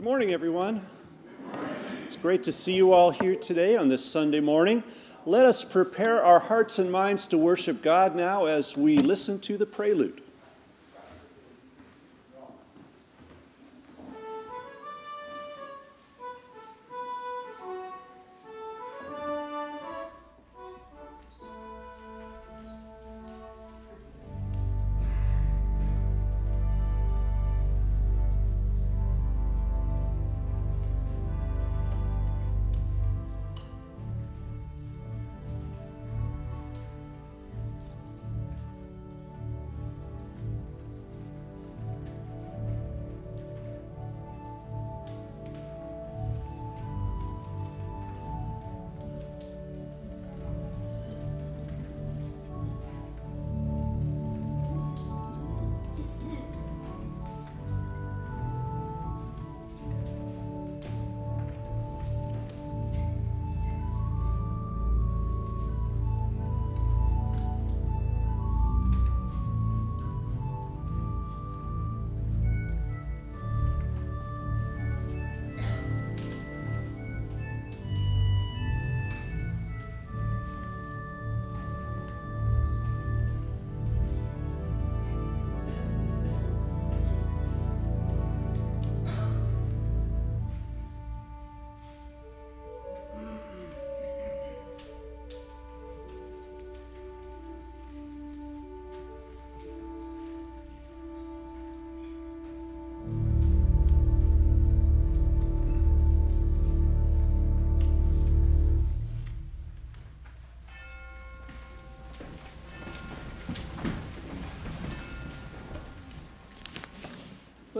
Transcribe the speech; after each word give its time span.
Good 0.00 0.06
morning, 0.06 0.32
everyone. 0.32 0.80
It's 2.06 2.16
great 2.16 2.42
to 2.44 2.52
see 2.52 2.72
you 2.72 2.94
all 2.94 3.10
here 3.10 3.36
today 3.36 3.76
on 3.76 3.90
this 3.90 4.02
Sunday 4.02 4.40
morning. 4.40 4.82
Let 5.26 5.44
us 5.44 5.62
prepare 5.62 6.24
our 6.24 6.38
hearts 6.38 6.78
and 6.78 6.90
minds 6.90 7.26
to 7.26 7.36
worship 7.36 7.82
God 7.82 8.16
now 8.16 8.46
as 8.46 8.78
we 8.78 8.96
listen 8.96 9.38
to 9.40 9.58
the 9.58 9.66
prelude. 9.66 10.22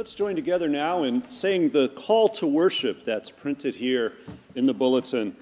Let's 0.00 0.14
join 0.14 0.34
together 0.34 0.66
now 0.66 1.02
in 1.02 1.30
saying 1.30 1.72
the 1.72 1.90
call 1.90 2.30
to 2.30 2.46
worship 2.46 3.04
that's 3.04 3.30
printed 3.30 3.74
here 3.74 4.14
in 4.54 4.64
the 4.64 4.72
bulletin. 4.72 5.36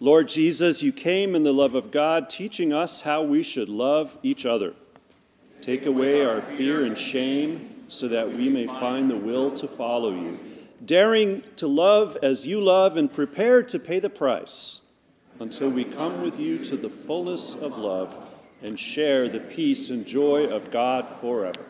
Lord 0.00 0.28
Jesus, 0.28 0.82
you 0.82 0.92
came 0.92 1.36
in 1.36 1.44
the 1.44 1.54
love 1.54 1.76
of 1.76 1.92
God, 1.92 2.28
teaching 2.28 2.72
us 2.72 3.02
how 3.02 3.22
we 3.22 3.44
should 3.44 3.68
love 3.68 4.18
each 4.24 4.44
other. 4.44 4.74
Take 5.60 5.86
away 5.86 6.24
our 6.24 6.42
fear 6.42 6.84
and 6.84 6.98
shame 6.98 7.84
so 7.86 8.08
that 8.08 8.28
we 8.28 8.48
may 8.48 8.66
find 8.66 9.08
the 9.08 9.16
will 9.16 9.52
to 9.52 9.68
follow 9.68 10.10
you, 10.10 10.36
daring 10.84 11.44
to 11.54 11.68
love 11.68 12.18
as 12.24 12.44
you 12.44 12.60
love 12.60 12.96
and 12.96 13.08
prepared 13.08 13.68
to 13.68 13.78
pay 13.78 14.00
the 14.00 14.10
price 14.10 14.80
until 15.38 15.70
we 15.70 15.84
come 15.84 16.22
with 16.22 16.40
you 16.40 16.58
to 16.64 16.76
the 16.76 16.90
fullness 16.90 17.54
of 17.54 17.78
love 17.78 18.18
and 18.64 18.80
share 18.80 19.28
the 19.28 19.38
peace 19.38 19.90
and 19.90 20.04
joy 20.04 20.46
of 20.46 20.72
God 20.72 21.06
forever. 21.06 21.66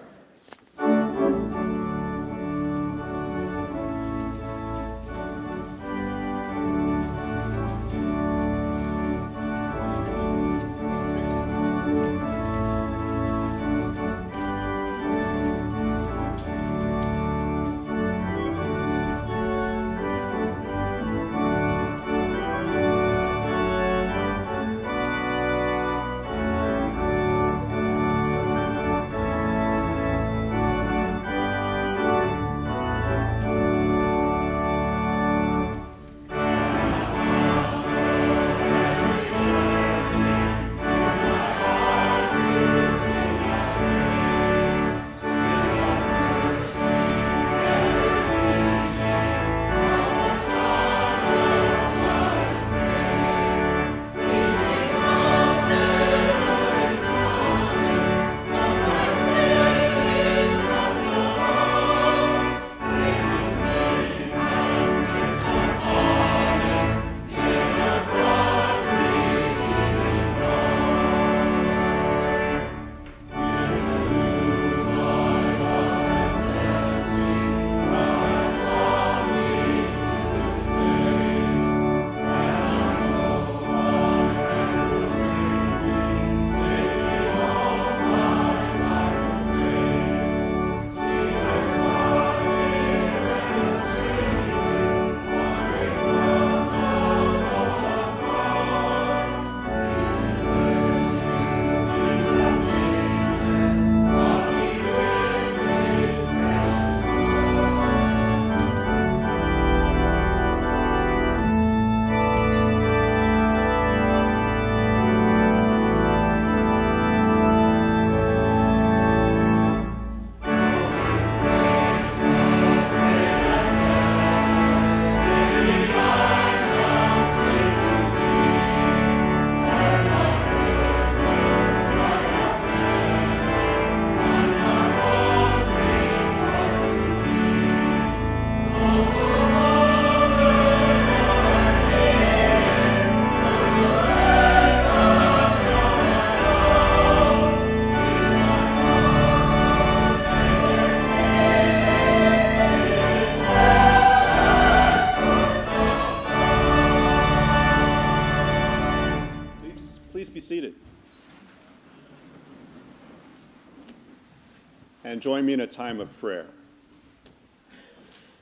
In 165.52 165.60
a 165.60 165.66
time 165.66 166.00
of 166.00 166.14
prayer. 166.18 166.46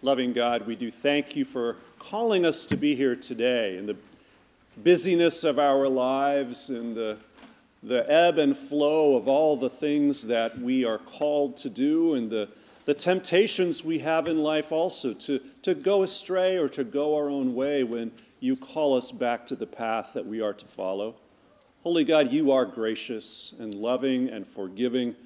Loving 0.03 0.33
God, 0.33 0.67
we 0.67 0.77
do 0.77 0.91
thank 0.91 1.35
you 1.35 1.45
for 1.45 1.77
calling 1.99 2.47
us 2.47 2.65
to 2.67 2.77
be 2.77 2.95
here 2.95 3.17
today 3.17 3.77
in 3.77 3.87
the 3.87 3.97
busyness 4.77 5.45
of 5.45 5.59
our 5.59 5.89
lives 5.89 6.71
and 6.71 6.97
the, 6.97 7.19
the 7.83 8.11
ebb 8.11 8.39
and 8.39 8.57
flow 8.57 9.17
of 9.17 9.29
all 9.29 9.57
the 9.57 9.69
things 9.69 10.27
that 10.29 10.59
we 10.59 10.85
are 10.85 10.99
called 10.99 11.57
to 11.59 11.69
do 11.69 12.15
and 12.15 12.31
the, 12.31 12.49
the 12.85 12.95
temptations 12.95 13.85
we 13.85 13.99
have 13.99 14.29
in 14.29 14.39
life 14.39 14.73
also 14.73 15.12
to, 15.12 15.41
to 15.62 15.75
go 15.75 16.03
astray 16.03 16.57
or 16.57 16.69
to 16.69 16.85
go 16.85 17.17
our 17.17 17.29
own 17.29 17.55
way 17.55 17.83
when 17.83 18.12
you 18.39 18.57
call 18.57 18.97
us 18.97 19.11
back 19.11 19.47
to 19.47 19.57
the 19.57 19.67
path 19.67 20.12
that 20.15 20.25
we 20.25 20.41
are 20.41 20.55
to 20.55 20.65
follow. 20.65 21.17
Holy 21.83 22.05
God, 22.05 22.33
you 22.33 22.53
are 22.53 22.65
gracious 22.65 23.55
and 23.59 23.75
loving 23.75 24.29
and 24.29 24.47
forgiving. 24.47 25.17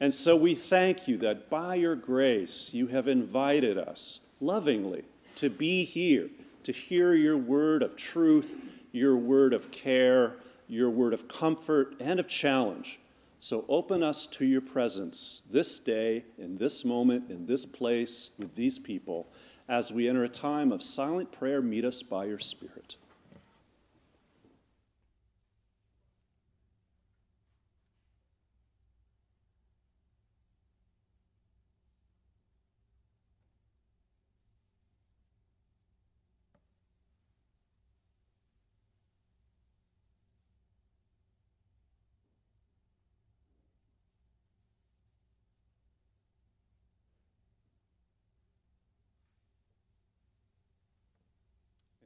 And 0.00 0.12
so 0.12 0.36
we 0.36 0.54
thank 0.54 1.06
you 1.06 1.16
that 1.18 1.48
by 1.48 1.76
your 1.76 1.96
grace 1.96 2.74
you 2.74 2.88
have 2.88 3.08
invited 3.08 3.78
us 3.78 4.20
lovingly 4.40 5.04
to 5.36 5.48
be 5.48 5.84
here, 5.84 6.30
to 6.64 6.72
hear 6.72 7.14
your 7.14 7.36
word 7.36 7.82
of 7.82 7.96
truth, 7.96 8.60
your 8.92 9.16
word 9.16 9.52
of 9.52 9.70
care, 9.70 10.36
your 10.68 10.90
word 10.90 11.12
of 11.12 11.28
comfort 11.28 11.94
and 12.00 12.18
of 12.18 12.28
challenge. 12.28 13.00
So 13.40 13.64
open 13.68 14.02
us 14.02 14.26
to 14.28 14.46
your 14.46 14.62
presence 14.62 15.42
this 15.50 15.78
day, 15.78 16.24
in 16.38 16.56
this 16.56 16.84
moment, 16.84 17.30
in 17.30 17.46
this 17.46 17.66
place, 17.66 18.30
with 18.38 18.54
these 18.56 18.78
people, 18.78 19.26
as 19.68 19.92
we 19.92 20.08
enter 20.08 20.24
a 20.24 20.28
time 20.28 20.72
of 20.72 20.82
silent 20.82 21.30
prayer. 21.30 21.60
Meet 21.60 21.84
us 21.84 22.02
by 22.02 22.24
your 22.24 22.38
Spirit. 22.38 22.96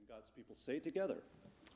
God's 0.08 0.31
people 0.34 0.55
say 0.55 0.78
together. 0.78 1.16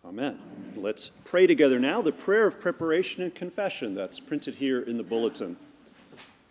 Amen. 0.06 0.38
Let's 0.74 1.10
pray 1.22 1.46
together 1.46 1.78
now 1.78 2.00
the 2.00 2.12
prayer 2.12 2.46
of 2.46 2.58
preparation 2.58 3.22
and 3.22 3.34
confession 3.34 3.94
that's 3.94 4.20
printed 4.20 4.54
here 4.54 4.80
in 4.80 4.96
the 4.96 5.02
bulletin. 5.02 5.58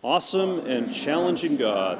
Awesome 0.00 0.64
and 0.66 0.94
challenging 0.94 1.56
God, 1.56 1.98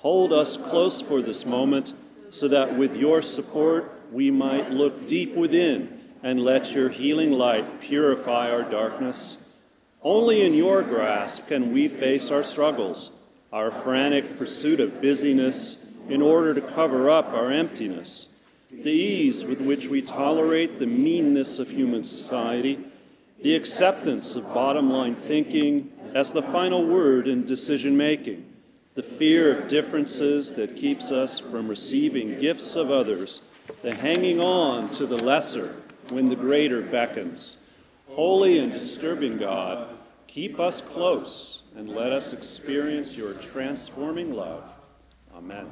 hold 0.00 0.34
us 0.34 0.58
close 0.58 1.00
for 1.00 1.22
this 1.22 1.46
moment 1.46 1.94
so 2.28 2.46
that 2.48 2.76
with 2.76 2.94
your 2.94 3.22
support 3.22 3.90
we 4.12 4.30
might 4.30 4.70
look 4.70 5.08
deep 5.08 5.34
within 5.34 5.98
and 6.22 6.44
let 6.44 6.72
your 6.72 6.90
healing 6.90 7.32
light 7.32 7.80
purify 7.80 8.50
our 8.50 8.64
darkness. 8.64 9.58
Only 10.02 10.44
in 10.44 10.52
your 10.52 10.82
grasp 10.82 11.48
can 11.48 11.72
we 11.72 11.88
face 11.88 12.30
our 12.30 12.44
struggles, 12.44 13.18
our 13.50 13.70
frantic 13.70 14.36
pursuit 14.36 14.78
of 14.78 15.00
busyness 15.00 15.86
in 16.10 16.20
order 16.20 16.52
to 16.52 16.60
cover 16.60 17.08
up 17.08 17.28
our 17.28 17.50
emptiness 17.50 18.28
the 18.72 18.90
ease 18.90 19.44
with 19.44 19.60
which 19.60 19.88
we 19.88 20.02
tolerate 20.02 20.78
the 20.78 20.86
meanness 20.86 21.58
of 21.58 21.70
human 21.70 22.02
society, 22.02 22.78
the 23.42 23.54
acceptance 23.54 24.34
of 24.34 24.54
bottom 24.54 24.90
line 24.90 25.14
thinking 25.14 25.92
as 26.14 26.32
the 26.32 26.42
final 26.42 26.86
word 26.86 27.28
in 27.28 27.44
decision 27.44 27.96
making, 27.96 28.44
the 28.94 29.02
fear 29.02 29.56
of 29.56 29.68
differences 29.68 30.52
that 30.54 30.76
keeps 30.76 31.10
us 31.10 31.38
from 31.38 31.68
receiving 31.68 32.38
gifts 32.38 32.76
of 32.76 32.90
others, 32.90 33.42
the 33.82 33.94
hanging 33.94 34.40
on 34.40 34.88
to 34.90 35.06
the 35.06 35.22
lesser 35.22 35.74
when 36.10 36.26
the 36.26 36.36
greater 36.36 36.80
beckons. 36.82 37.58
Holy 38.08 38.58
and 38.58 38.70
disturbing 38.70 39.38
God, 39.38 39.88
keep 40.26 40.60
us 40.60 40.80
close 40.80 41.62
and 41.76 41.88
let 41.88 42.12
us 42.12 42.32
experience 42.32 43.16
your 43.16 43.32
transforming 43.34 44.34
love. 44.34 44.64
Amen. 45.34 45.70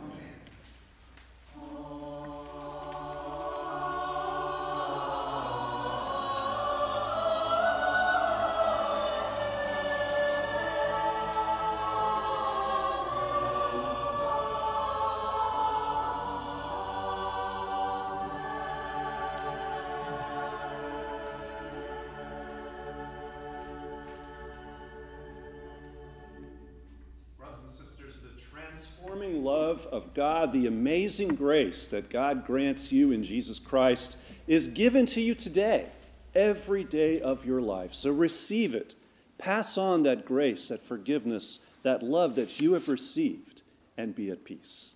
Love 29.19 29.87
of 29.87 30.15
God, 30.15 30.53
the 30.53 30.67
amazing 30.67 31.35
grace 31.35 31.89
that 31.89 32.11
God 32.11 32.47
grants 32.47 32.93
you 32.93 33.11
in 33.13 33.23
Jesus 33.23 33.59
Christ, 33.59 34.17
is 34.47 34.69
given 34.69 35.07
to 35.07 35.21
you 35.21 35.35
today, 35.35 35.87
every 36.35 36.85
day 36.85 37.21
of 37.21 37.45
your 37.45 37.61
life. 37.61 37.95
So 37.95 38.11
receive 38.11 38.75
it. 38.75 38.95
Pass 39.39 39.79
on 39.79 40.03
that 40.05 40.25
grace, 40.25 40.69
that 40.69 40.83
forgiveness, 40.83 41.61
that 41.83 42.03
love 42.03 42.35
that 42.37 42.61
you 42.61 42.75
have 42.75 42.89
received, 42.89 43.63
and 43.97 44.15
be 44.15 44.31
at 44.31 44.45
peace. 44.45 44.95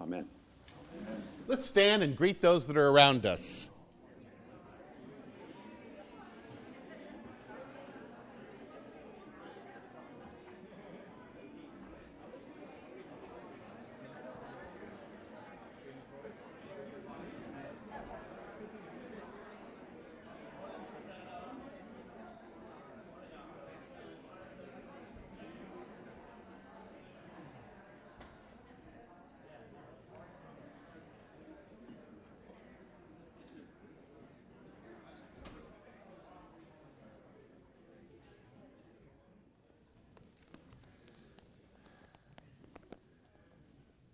Amen. 0.00 0.26
Let's 1.46 1.66
stand 1.66 2.02
and 2.02 2.16
greet 2.16 2.40
those 2.40 2.66
that 2.66 2.76
are 2.76 2.88
around 2.88 3.26
us. 3.26 3.70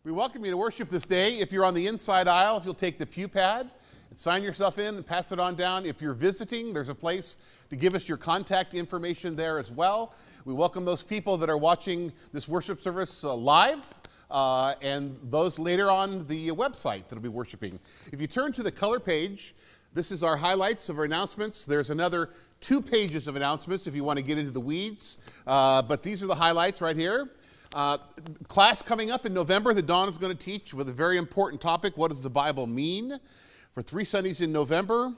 We 0.09 0.15
welcome 0.15 0.43
you 0.43 0.51
to 0.51 0.57
worship 0.57 0.89
this 0.89 1.05
day. 1.05 1.35
If 1.35 1.53
you're 1.53 1.67
on 1.67 1.75
the 1.75 1.87
inside 1.87 2.29
aisle, 2.29 2.57
if 2.57 2.65
you'll 2.65 2.73
take 2.73 2.97
the 2.97 3.05
pew 3.05 3.29
pad 3.29 3.71
and 4.09 4.19
sign 4.19 4.43
yourself 4.43 4.79
in 4.79 4.95
and 4.95 5.07
pass 5.07 5.33
it 5.33 5.39
on 5.39 5.55
down. 5.55 5.85
If 5.85 6.01
you're 6.01 6.15
visiting, 6.15 6.73
there's 6.73 6.89
a 6.89 6.95
place 6.95 7.37
to 7.69 7.77
give 7.77 7.95
us 7.95 8.09
your 8.09 8.17
contact 8.17 8.73
information 8.73 9.37
there 9.37 9.59
as 9.59 9.71
well. 9.71 10.15
We 10.47 10.55
welcome 10.55 10.87
those 10.87 11.03
people 11.03 11.37
that 11.37 11.51
are 11.51 11.59
watching 11.59 12.11
this 12.33 12.49
worship 12.49 12.81
service 12.81 13.23
uh, 13.23 13.35
live. 13.35 13.95
Uh, 14.31 14.77
and 14.81 15.19
those 15.25 15.59
later 15.59 15.91
on 15.91 16.27
the 16.27 16.53
website 16.53 17.07
that'll 17.09 17.21
be 17.21 17.29
worshiping. 17.29 17.79
If 18.11 18.19
you 18.19 18.27
turn 18.27 18.53
to 18.53 18.63
the 18.63 18.73
color 18.73 19.01
page, 19.01 19.55
this 19.93 20.11
is 20.11 20.25
our 20.25 20.39
highlights 20.39 20.89
of 20.89 20.99
our 20.99 21.05
announcements. 21.05 21.67
There's 21.67 21.91
another 21.91 22.31
two 22.61 22.81
pages 22.81 23.29
of 23.29 23.37
announcements 23.37 23.87
if 23.87 23.95
you 23.95 24.05
want 24.05 24.19
to 24.19 24.25
get 24.25 24.39
into 24.39 24.53
the 24.53 24.61
weeds, 24.61 25.19
uh, 25.47 25.83
but 25.83 26.03
these 26.03 26.23
are 26.23 26.27
the 26.27 26.35
highlights 26.35 26.81
right 26.81 26.97
here. 26.97 27.29
Uh, 27.75 27.99
class 28.47 28.81
coming 28.81 29.11
up 29.11 29.27
in 29.27 29.35
November 29.35 29.75
that 29.75 29.87
Don 29.87 30.09
is 30.09 30.17
going 30.17 30.35
to 30.35 30.45
teach 30.45 30.73
with 30.73 30.89
a 30.89 30.93
very 30.93 31.19
important 31.19 31.61
topic 31.61 31.99
what 31.99 32.09
does 32.09 32.23
the 32.23 32.31
Bible 32.31 32.67
mean? 32.67 33.19
For 33.73 33.83
three 33.83 34.05
Sundays 34.05 34.41
in 34.41 34.53
November. 34.53 35.13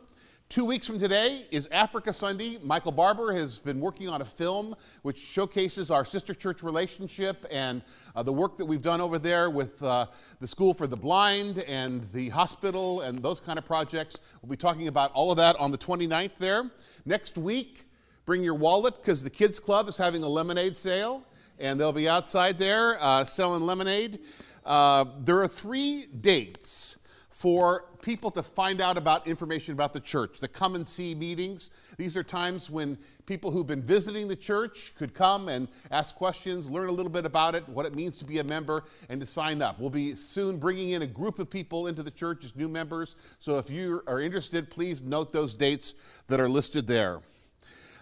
Two 0.48 0.64
weeks 0.64 0.84
from 0.84 0.98
today 0.98 1.46
is 1.52 1.68
Africa 1.70 2.12
Sunday. 2.12 2.58
Michael 2.64 2.90
Barber 2.90 3.32
has 3.34 3.60
been 3.60 3.78
working 3.78 4.08
on 4.08 4.20
a 4.20 4.24
film 4.24 4.74
which 5.02 5.16
showcases 5.16 5.92
our 5.92 6.04
sister 6.04 6.34
church 6.34 6.64
relationship 6.64 7.46
and 7.52 7.82
uh, 8.16 8.22
the 8.24 8.32
work 8.32 8.56
that 8.56 8.64
we've 8.64 8.82
done 8.82 9.00
over 9.00 9.20
there 9.20 9.48
with 9.48 9.80
uh, 9.84 10.06
the 10.40 10.48
School 10.48 10.74
for 10.74 10.88
the 10.88 10.96
Blind 10.96 11.60
and 11.68 12.02
the 12.12 12.30
hospital 12.30 13.02
and 13.02 13.20
those 13.20 13.38
kind 13.38 13.60
of 13.60 13.64
projects. 13.64 14.18
We'll 14.42 14.50
be 14.50 14.56
talking 14.56 14.88
about 14.88 15.12
all 15.12 15.30
of 15.30 15.36
that 15.36 15.54
on 15.60 15.70
the 15.70 15.78
29th 15.78 16.34
there. 16.38 16.68
Next 17.06 17.38
week, 17.38 17.84
bring 18.26 18.42
your 18.42 18.54
wallet 18.54 18.96
because 18.96 19.22
the 19.22 19.30
Kids 19.30 19.60
Club 19.60 19.86
is 19.86 19.98
having 19.98 20.24
a 20.24 20.28
lemonade 20.28 20.76
sale 20.76 21.24
and 21.60 21.78
they'll 21.78 21.92
be 21.92 22.08
outside 22.08 22.58
there 22.58 22.96
uh, 23.00 23.24
selling 23.24 23.62
lemonade. 23.62 24.20
Uh, 24.64 25.04
there 25.20 25.40
are 25.40 25.48
three 25.48 26.06
dates 26.06 26.96
for 27.28 27.86
people 28.02 28.30
to 28.30 28.42
find 28.42 28.80
out 28.80 28.98
about 28.98 29.26
information 29.26 29.72
about 29.72 29.92
the 29.92 30.00
church, 30.00 30.40
the 30.40 30.48
come 30.48 30.74
and 30.74 30.86
see 30.86 31.14
meetings. 31.14 31.70
These 31.96 32.16
are 32.16 32.22
times 32.22 32.68
when 32.68 32.98
people 33.24 33.50
who've 33.50 33.66
been 33.66 33.82
visiting 33.82 34.28
the 34.28 34.36
church 34.36 34.94
could 34.96 35.14
come 35.14 35.48
and 35.48 35.68
ask 35.90 36.14
questions, 36.14 36.68
learn 36.68 36.88
a 36.88 36.92
little 36.92 37.10
bit 37.10 37.24
about 37.24 37.54
it, 37.54 37.66
what 37.68 37.86
it 37.86 37.94
means 37.94 38.16
to 38.18 38.24
be 38.24 38.38
a 38.38 38.44
member, 38.44 38.84
and 39.08 39.20
to 39.20 39.26
sign 39.26 39.62
up. 39.62 39.78
We'll 39.78 39.90
be 39.90 40.14
soon 40.14 40.58
bringing 40.58 40.90
in 40.90 41.02
a 41.02 41.06
group 41.06 41.38
of 41.38 41.48
people 41.48 41.86
into 41.86 42.02
the 42.02 42.10
church 42.10 42.44
as 42.44 42.56
new 42.56 42.68
members. 42.68 43.16
So 43.38 43.58
if 43.58 43.70
you 43.70 44.02
are 44.06 44.20
interested, 44.20 44.70
please 44.70 45.02
note 45.02 45.32
those 45.32 45.54
dates 45.54 45.94
that 46.28 46.40
are 46.40 46.48
listed 46.48 46.86
there. 46.86 47.20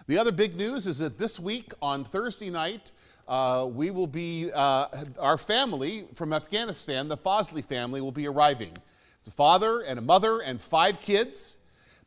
The 0.07 0.17
other 0.17 0.31
big 0.31 0.57
news 0.57 0.87
is 0.87 0.97
that 0.97 1.17
this 1.17 1.39
week 1.39 1.71
on 1.81 2.03
Thursday 2.03 2.49
night, 2.49 2.91
uh, 3.29 3.67
we 3.71 3.91
will 3.91 4.07
be, 4.07 4.49
uh, 4.53 4.87
our 5.19 5.37
family 5.37 6.07
from 6.15 6.33
Afghanistan, 6.33 7.07
the 7.07 7.15
Fosley 7.15 7.63
family, 7.63 8.01
will 8.01 8.11
be 8.11 8.27
arriving. 8.27 8.73
It's 9.19 9.27
a 9.27 9.31
father 9.31 9.81
and 9.81 9.99
a 9.99 10.01
mother 10.01 10.39
and 10.39 10.59
five 10.59 10.99
kids. 10.99 11.55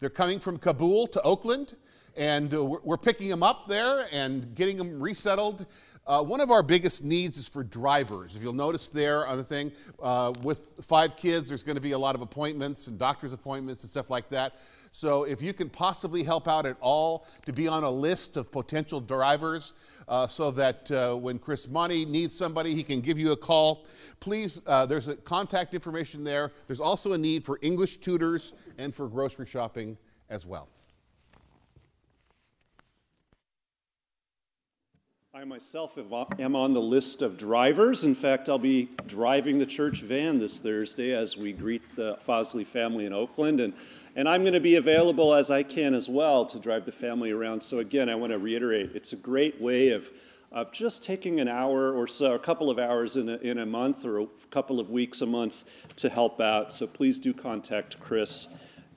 They're 0.00 0.10
coming 0.10 0.40
from 0.40 0.58
Kabul 0.58 1.06
to 1.06 1.22
Oakland, 1.22 1.74
and 2.16 2.52
uh, 2.52 2.64
we're 2.64 2.96
picking 2.96 3.28
them 3.28 3.44
up 3.44 3.68
there 3.68 4.08
and 4.10 4.52
getting 4.56 4.76
them 4.76 5.00
resettled. 5.00 5.66
Uh, 6.04 6.24
one 6.24 6.40
of 6.40 6.50
our 6.50 6.64
biggest 6.64 7.04
needs 7.04 7.38
is 7.38 7.46
for 7.46 7.62
drivers. 7.62 8.34
If 8.34 8.42
you'll 8.42 8.52
notice 8.52 8.88
there 8.88 9.24
on 9.24 9.36
the 9.36 9.44
thing, 9.44 9.70
uh, 10.02 10.32
with 10.42 10.80
five 10.82 11.16
kids, 11.16 11.48
there's 11.48 11.62
going 11.62 11.76
to 11.76 11.80
be 11.80 11.92
a 11.92 11.98
lot 11.98 12.16
of 12.16 12.22
appointments 12.22 12.88
and 12.88 12.98
doctor's 12.98 13.32
appointments 13.32 13.84
and 13.84 13.90
stuff 13.92 14.10
like 14.10 14.28
that. 14.30 14.56
So 14.94 15.24
if 15.24 15.40
you 15.40 15.54
can 15.54 15.70
possibly 15.70 16.22
help 16.22 16.46
out 16.46 16.66
at 16.66 16.76
all 16.80 17.26
to 17.46 17.52
be 17.52 17.66
on 17.66 17.82
a 17.82 17.90
list 17.90 18.36
of 18.36 18.52
potential 18.52 19.00
drivers 19.00 19.72
uh, 20.06 20.26
so 20.26 20.50
that 20.50 20.90
uh, 20.90 21.14
when 21.14 21.38
Chris 21.38 21.66
Money 21.66 22.04
needs 22.04 22.36
somebody, 22.36 22.74
he 22.74 22.82
can 22.82 23.00
give 23.00 23.18
you 23.18 23.32
a 23.32 23.36
call. 23.36 23.86
Please, 24.20 24.60
uh, 24.66 24.84
there's 24.84 25.08
a 25.08 25.16
contact 25.16 25.72
information 25.72 26.24
there. 26.24 26.52
There's 26.66 26.80
also 26.80 27.14
a 27.14 27.18
need 27.18 27.42
for 27.42 27.58
English 27.62 27.96
tutors 27.96 28.52
and 28.76 28.94
for 28.94 29.08
grocery 29.08 29.46
shopping 29.46 29.96
as 30.28 30.44
well. 30.44 30.68
I 35.34 35.44
myself 35.44 35.96
am 35.96 36.54
on 36.54 36.74
the 36.74 36.80
list 36.82 37.22
of 37.22 37.38
drivers. 37.38 38.04
In 38.04 38.14
fact, 38.14 38.50
I'll 38.50 38.58
be 38.58 38.90
driving 39.06 39.58
the 39.58 39.64
church 39.64 40.02
van 40.02 40.38
this 40.38 40.60
Thursday 40.60 41.14
as 41.14 41.38
we 41.38 41.54
greet 41.54 41.80
the 41.96 42.18
Fosley 42.28 42.66
family 42.66 43.06
in 43.06 43.14
Oakland. 43.14 43.58
And 43.58 43.72
and 44.14 44.28
I'm 44.28 44.42
going 44.42 44.52
to 44.52 44.60
be 44.60 44.74
available 44.74 45.34
as 45.34 45.50
I 45.50 45.62
can 45.62 45.94
as 45.94 46.06
well 46.06 46.44
to 46.44 46.58
drive 46.58 46.84
the 46.84 46.92
family 46.92 47.30
around. 47.30 47.62
So, 47.62 47.78
again, 47.78 48.10
I 48.10 48.14
want 48.14 48.32
to 48.32 48.38
reiterate 48.38 48.90
it's 48.94 49.14
a 49.14 49.16
great 49.16 49.58
way 49.58 49.88
of, 49.88 50.10
of 50.50 50.70
just 50.70 51.02
taking 51.02 51.40
an 51.40 51.48
hour 51.48 51.94
or 51.94 52.06
so, 52.06 52.34
a 52.34 52.38
couple 52.38 52.68
of 52.68 52.78
hours 52.78 53.16
in 53.16 53.30
a, 53.30 53.36
in 53.36 53.56
a 53.56 53.64
month 53.64 54.04
or 54.04 54.20
a 54.20 54.26
couple 54.50 54.80
of 54.80 54.90
weeks 54.90 55.22
a 55.22 55.26
month 55.26 55.64
to 55.96 56.10
help 56.10 56.42
out. 56.42 56.74
So, 56.74 56.86
please 56.86 57.18
do 57.18 57.32
contact 57.32 57.98
Chris 58.00 58.48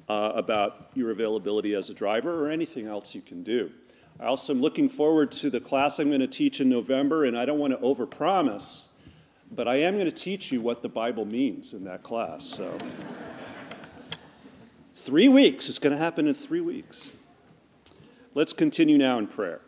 uh, 0.09 0.33
about 0.35 0.89
your 0.95 1.11
availability 1.11 1.75
as 1.75 1.89
a 1.89 1.93
driver 1.93 2.45
or 2.45 2.51
anything 2.51 2.87
else 2.87 3.15
you 3.15 3.21
can 3.21 3.41
do. 3.41 3.71
I 4.19 4.25
also 4.25 4.53
am 4.53 4.62
looking 4.62 4.88
forward 4.88 5.31
to 5.34 5.50
the 5.50 5.60
class 5.60 6.00
I'm 6.00 6.07
going 6.07 6.22
to 6.22 6.27
teach 6.27 6.62
in 6.62 6.69
November, 6.69 7.25
and 7.25 7.38
I 7.38 7.45
don't 7.45 7.60
want 7.60 7.74
to 7.74 7.79
overpromise, 7.79 8.88
but 9.51 9.67
I 9.67 9.75
am 9.77 9.95
going 9.95 10.05
to 10.05 10.12
teach 10.12 10.51
you 10.51 10.62
what 10.62 10.81
the 10.81 10.89
Bible 10.89 11.25
means 11.25 11.74
in 11.74 11.84
that 11.84 12.03
class. 12.03 12.45
So. 12.45 12.77
Three 14.95 15.27
weeks. 15.27 15.69
It's 15.69 15.77
going 15.77 15.91
to 15.91 16.00
happen 16.00 16.27
in 16.27 16.34
three 16.34 16.62
weeks. 16.62 17.12
Let's 18.34 18.53
continue 18.53 18.98
now 18.98 19.19
in 19.19 19.27
prayer. 19.27 19.62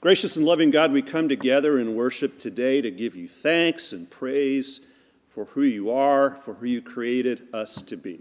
Gracious 0.00 0.36
and 0.36 0.46
loving 0.46 0.70
God, 0.70 0.90
we 0.90 1.02
come 1.02 1.28
together 1.28 1.78
in 1.78 1.94
worship 1.94 2.38
today 2.38 2.80
to 2.80 2.90
give 2.90 3.14
you 3.14 3.28
thanks 3.28 3.92
and 3.92 4.08
praise 4.10 4.80
for 5.28 5.44
who 5.46 5.62
you 5.62 5.90
are, 5.90 6.38
for 6.44 6.54
who 6.54 6.66
you 6.66 6.80
created 6.80 7.42
us 7.52 7.82
to 7.82 7.96
be. 7.96 8.20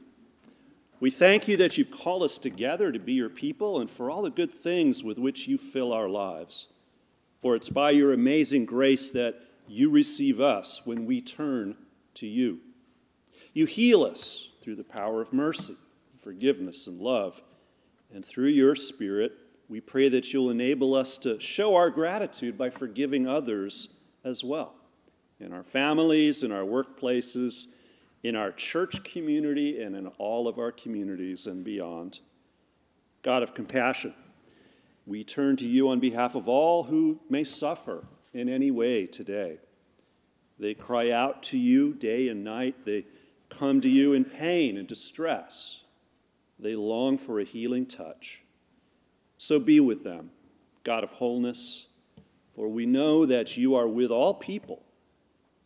We 1.01 1.09
thank 1.09 1.47
you 1.47 1.57
that 1.57 1.79
you've 1.79 1.89
called 1.89 2.21
us 2.21 2.37
together 2.37 2.91
to 2.91 2.99
be 2.99 3.13
your 3.13 3.27
people 3.27 3.81
and 3.81 3.89
for 3.89 4.11
all 4.11 4.21
the 4.21 4.29
good 4.29 4.53
things 4.53 5.03
with 5.03 5.17
which 5.17 5.47
you 5.47 5.57
fill 5.57 5.91
our 5.91 6.07
lives. 6.07 6.67
For 7.41 7.55
it's 7.55 7.69
by 7.69 7.89
your 7.89 8.13
amazing 8.13 8.65
grace 8.65 9.09
that 9.11 9.41
you 9.67 9.89
receive 9.89 10.39
us 10.39 10.85
when 10.85 11.07
we 11.07 11.19
turn 11.19 11.75
to 12.13 12.27
you. 12.27 12.59
You 13.51 13.65
heal 13.65 14.03
us 14.03 14.49
through 14.61 14.75
the 14.75 14.83
power 14.83 15.21
of 15.21 15.33
mercy, 15.33 15.75
forgiveness, 16.19 16.85
and 16.85 16.99
love. 16.99 17.41
And 18.13 18.23
through 18.23 18.49
your 18.49 18.75
Spirit, 18.75 19.31
we 19.67 19.81
pray 19.81 20.07
that 20.07 20.31
you'll 20.31 20.51
enable 20.51 20.93
us 20.93 21.17
to 21.19 21.39
show 21.39 21.75
our 21.75 21.89
gratitude 21.89 22.59
by 22.59 22.69
forgiving 22.69 23.27
others 23.27 23.89
as 24.23 24.43
well 24.43 24.75
in 25.39 25.51
our 25.51 25.63
families, 25.63 26.43
in 26.43 26.51
our 26.51 26.63
workplaces, 26.63 27.65
in 28.23 28.35
our 28.35 28.51
church 28.51 29.03
community, 29.03 29.81
and 29.81 29.95
in 29.95 30.07
all 30.17 30.47
of 30.47 30.59
our 30.59 30.71
communities 30.71 31.47
and 31.47 31.63
beyond. 31.63 32.19
God 33.23 33.43
of 33.43 33.53
compassion, 33.53 34.13
we 35.05 35.23
turn 35.23 35.55
to 35.57 35.65
you 35.65 35.89
on 35.89 35.99
behalf 35.99 36.35
of 36.35 36.47
all 36.47 36.83
who 36.83 37.19
may 37.29 37.43
suffer 37.43 38.05
in 38.33 38.47
any 38.47 38.71
way 38.71 39.05
today. 39.05 39.57
They 40.59 40.75
cry 40.75 41.09
out 41.09 41.41
to 41.43 41.57
you 41.57 41.93
day 41.93 42.27
and 42.27 42.43
night. 42.43 42.85
They 42.85 43.05
come 43.49 43.81
to 43.81 43.89
you 43.89 44.13
in 44.13 44.25
pain 44.25 44.77
and 44.77 44.87
distress. 44.87 45.81
They 46.59 46.75
long 46.75 47.17
for 47.17 47.39
a 47.39 47.43
healing 47.43 47.87
touch. 47.87 48.43
So 49.39 49.59
be 49.59 49.79
with 49.79 50.03
them, 50.03 50.29
God 50.83 51.03
of 51.03 51.13
wholeness, 51.13 51.87
for 52.55 52.69
we 52.69 52.85
know 52.85 53.25
that 53.25 53.57
you 53.57 53.73
are 53.73 53.87
with 53.87 54.11
all 54.11 54.35
people. 54.35 54.83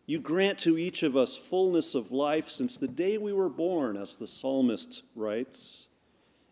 You 0.08 0.20
grant 0.20 0.60
to 0.60 0.78
each 0.78 1.02
of 1.02 1.18
us 1.18 1.36
fullness 1.36 1.96
of 1.96 2.12
life 2.12 2.50
since 2.50 2.78
the 2.78 2.88
day 2.88 3.18
we 3.18 3.34
were 3.34 3.50
born, 3.50 3.98
as 3.98 4.16
the 4.16 4.28
psalmist 4.28 5.02
writes. 5.16 5.88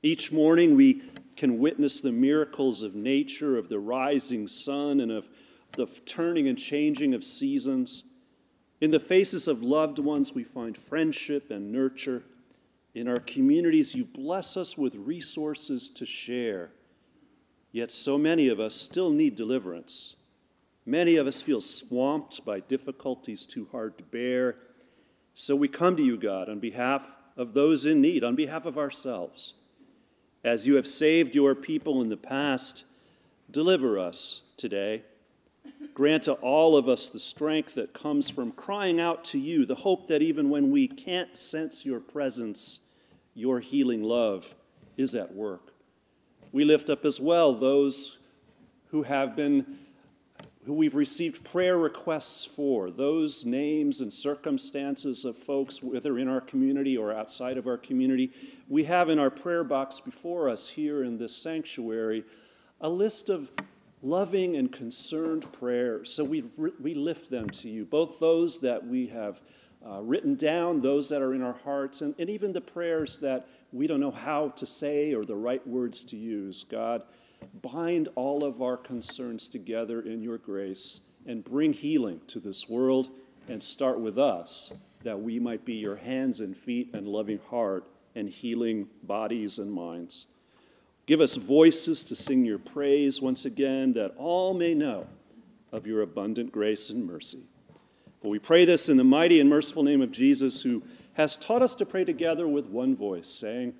Each 0.01 0.31
morning 0.31 0.75
we 0.75 1.03
can 1.37 1.59
witness 1.59 2.01
the 2.01 2.11
miracles 2.11 2.81
of 2.81 2.95
nature, 2.95 3.57
of 3.57 3.69
the 3.69 3.79
rising 3.79 4.47
sun, 4.47 4.99
and 4.99 5.11
of 5.11 5.29
the 5.77 5.85
turning 5.85 6.47
and 6.47 6.57
changing 6.57 7.13
of 7.13 7.23
seasons. 7.23 8.03
In 8.81 8.91
the 8.91 8.99
faces 8.99 9.47
of 9.47 9.63
loved 9.63 9.99
ones, 9.99 10.33
we 10.33 10.43
find 10.43 10.75
friendship 10.75 11.51
and 11.51 11.71
nurture. 11.71 12.23
In 12.95 13.07
our 13.07 13.19
communities, 13.19 13.95
you 13.95 14.03
bless 14.03 14.57
us 14.57 14.77
with 14.77 14.95
resources 14.95 15.89
to 15.89 16.05
share. 16.05 16.71
Yet 17.71 17.91
so 17.91 18.17
many 18.17 18.49
of 18.49 18.59
us 18.59 18.75
still 18.75 19.09
need 19.09 19.35
deliverance. 19.35 20.15
Many 20.85 21.15
of 21.15 21.27
us 21.27 21.41
feel 21.41 21.61
swamped 21.61 22.43
by 22.43 22.59
difficulties 22.59 23.45
too 23.45 23.67
hard 23.71 23.97
to 23.97 24.03
bear. 24.03 24.55
So 25.33 25.55
we 25.55 25.67
come 25.67 25.95
to 25.95 26.03
you, 26.03 26.17
God, 26.17 26.49
on 26.49 26.59
behalf 26.59 27.15
of 27.37 27.53
those 27.53 27.85
in 27.85 28.01
need, 28.01 28.23
on 28.23 28.35
behalf 28.35 28.65
of 28.65 28.77
ourselves. 28.77 29.53
As 30.43 30.67
you 30.67 30.75
have 30.75 30.87
saved 30.87 31.35
your 31.35 31.55
people 31.55 32.01
in 32.01 32.09
the 32.09 32.17
past, 32.17 32.83
deliver 33.49 33.97
us 33.97 34.41
today. 34.57 35.03
Grant 35.93 36.23
to 36.23 36.33
all 36.33 36.75
of 36.75 36.89
us 36.89 37.09
the 37.09 37.19
strength 37.19 37.75
that 37.75 37.93
comes 37.93 38.29
from 38.29 38.51
crying 38.51 38.99
out 38.99 39.23
to 39.25 39.39
you, 39.39 39.65
the 39.65 39.75
hope 39.75 40.07
that 40.07 40.21
even 40.21 40.49
when 40.49 40.69
we 40.69 40.87
can't 40.87 41.37
sense 41.37 41.85
your 41.85 42.01
presence, 42.01 42.79
your 43.33 43.61
healing 43.61 44.03
love 44.03 44.53
is 44.97 45.15
at 45.15 45.33
work. 45.33 45.73
We 46.51 46.65
lift 46.65 46.89
up 46.89 47.05
as 47.05 47.21
well 47.21 47.53
those 47.53 48.17
who 48.87 49.03
have 49.03 49.35
been 49.35 49.79
who 50.65 50.73
we've 50.73 50.95
received 50.95 51.43
prayer 51.43 51.77
requests 51.77 52.45
for, 52.45 52.89
those 52.89 53.45
names 53.45 53.99
and 53.99 54.13
circumstances 54.13 55.25
of 55.25 55.37
folks, 55.37 55.83
whether 55.83 56.17
in 56.17 56.27
our 56.27 56.41
community 56.41 56.97
or 56.97 57.13
outside 57.13 57.57
of 57.57 57.67
our 57.67 57.77
community. 57.77 58.31
We 58.69 58.85
have 58.85 59.09
in 59.09 59.19
our 59.19 59.29
prayer 59.29 59.63
box 59.63 59.99
before 59.99 60.49
us 60.49 60.69
here 60.69 61.03
in 61.03 61.17
this 61.17 61.35
sanctuary 61.35 62.23
a 62.79 62.89
list 62.89 63.29
of 63.29 63.51
loving 64.01 64.55
and 64.55 64.71
concerned 64.71 65.51
prayers. 65.53 66.13
So 66.13 66.23
we, 66.23 66.43
we 66.79 66.93
lift 66.93 67.29
them 67.29 67.49
to 67.49 67.69
you, 67.69 67.85
both 67.85 68.19
those 68.19 68.59
that 68.59 68.85
we 68.85 69.07
have 69.07 69.41
uh, 69.85 70.01
written 70.01 70.35
down, 70.35 70.81
those 70.81 71.09
that 71.09 71.21
are 71.21 71.33
in 71.33 71.41
our 71.41 71.57
hearts, 71.63 72.01
and, 72.01 72.15
and 72.17 72.29
even 72.29 72.53
the 72.53 72.61
prayers 72.61 73.19
that 73.19 73.47
we 73.71 73.87
don't 73.87 73.99
know 73.99 74.11
how 74.11 74.49
to 74.49 74.65
say 74.65 75.13
or 75.13 75.23
the 75.25 75.35
right 75.35 75.65
words 75.67 76.03
to 76.03 76.15
use. 76.15 76.63
God, 76.63 77.03
bind 77.61 78.09
all 78.15 78.43
of 78.43 78.61
our 78.61 78.77
concerns 78.77 79.47
together 79.47 80.01
in 80.01 80.21
your 80.21 80.37
grace 80.37 81.01
and 81.25 81.43
bring 81.43 81.73
healing 81.73 82.21
to 82.27 82.39
this 82.39 82.67
world 82.69 83.09
and 83.47 83.61
start 83.61 83.99
with 83.99 84.17
us 84.17 84.73
that 85.03 85.21
we 85.21 85.39
might 85.39 85.65
be 85.65 85.73
your 85.73 85.97
hands 85.97 86.39
and 86.39 86.55
feet 86.55 86.89
and 86.93 87.07
loving 87.07 87.39
heart 87.49 87.85
and 88.15 88.29
healing 88.29 88.87
bodies 89.03 89.59
and 89.59 89.71
minds. 89.71 90.27
Give 91.05 91.19
us 91.19 91.35
voices 91.35 92.03
to 92.05 92.15
sing 92.15 92.45
your 92.45 92.59
praise 92.59 93.21
once 93.21 93.43
again, 93.43 93.93
that 93.93 94.13
all 94.17 94.53
may 94.53 94.73
know 94.73 95.07
of 95.71 95.85
your 95.85 96.01
abundant 96.01 96.51
grace 96.51 96.89
and 96.89 97.05
mercy. 97.05 97.43
For 98.21 98.29
we 98.29 98.39
pray 98.39 98.63
this 98.63 98.87
in 98.87 98.95
the 98.95 99.03
mighty 99.03 99.41
and 99.41 99.49
merciful 99.49 99.83
name 99.83 100.01
of 100.01 100.11
Jesus, 100.11 100.61
who 100.61 100.81
has 101.13 101.35
taught 101.35 101.61
us 101.61 101.75
to 101.75 101.85
pray 101.85 102.05
together 102.05 102.47
with 102.47 102.67
one 102.67 102.95
voice, 102.95 103.27
saying, 103.27 103.73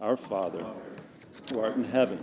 Our 0.00 0.16
Father, 0.16 0.66
who 1.50 1.60
art 1.60 1.76
in 1.76 1.84
heaven, 1.84 2.22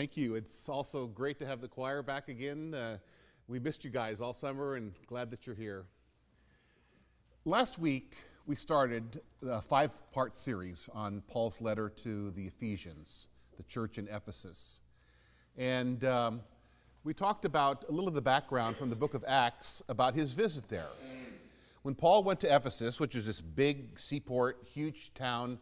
Thank 0.00 0.16
you. 0.16 0.34
It's 0.34 0.66
also 0.70 1.06
great 1.06 1.38
to 1.40 1.46
have 1.46 1.60
the 1.60 1.68
choir 1.68 2.02
back 2.02 2.30
again. 2.30 2.72
Uh, 2.72 2.96
we 3.48 3.58
missed 3.58 3.84
you 3.84 3.90
guys 3.90 4.18
all 4.22 4.32
summer 4.32 4.76
and 4.76 4.94
glad 5.06 5.28
that 5.30 5.46
you're 5.46 5.54
here. 5.54 5.84
Last 7.44 7.78
week, 7.78 8.16
we 8.46 8.56
started 8.56 9.20
a 9.42 9.60
five 9.60 10.10
part 10.10 10.34
series 10.34 10.88
on 10.94 11.22
Paul's 11.28 11.60
letter 11.60 11.90
to 11.96 12.30
the 12.30 12.46
Ephesians, 12.46 13.28
the 13.58 13.62
church 13.64 13.98
in 13.98 14.08
Ephesus. 14.08 14.80
And 15.58 16.02
um, 16.06 16.40
we 17.04 17.12
talked 17.12 17.44
about 17.44 17.84
a 17.86 17.92
little 17.92 18.08
of 18.08 18.14
the 18.14 18.22
background 18.22 18.78
from 18.78 18.88
the 18.88 18.96
book 18.96 19.12
of 19.12 19.22
Acts 19.28 19.82
about 19.86 20.14
his 20.14 20.32
visit 20.32 20.66
there. 20.70 20.88
When 21.82 21.94
Paul 21.94 22.24
went 22.24 22.40
to 22.40 22.46
Ephesus, 22.46 23.00
which 23.00 23.14
is 23.14 23.26
this 23.26 23.42
big 23.42 23.98
seaport, 23.98 24.66
huge 24.72 25.12
town, 25.12 25.58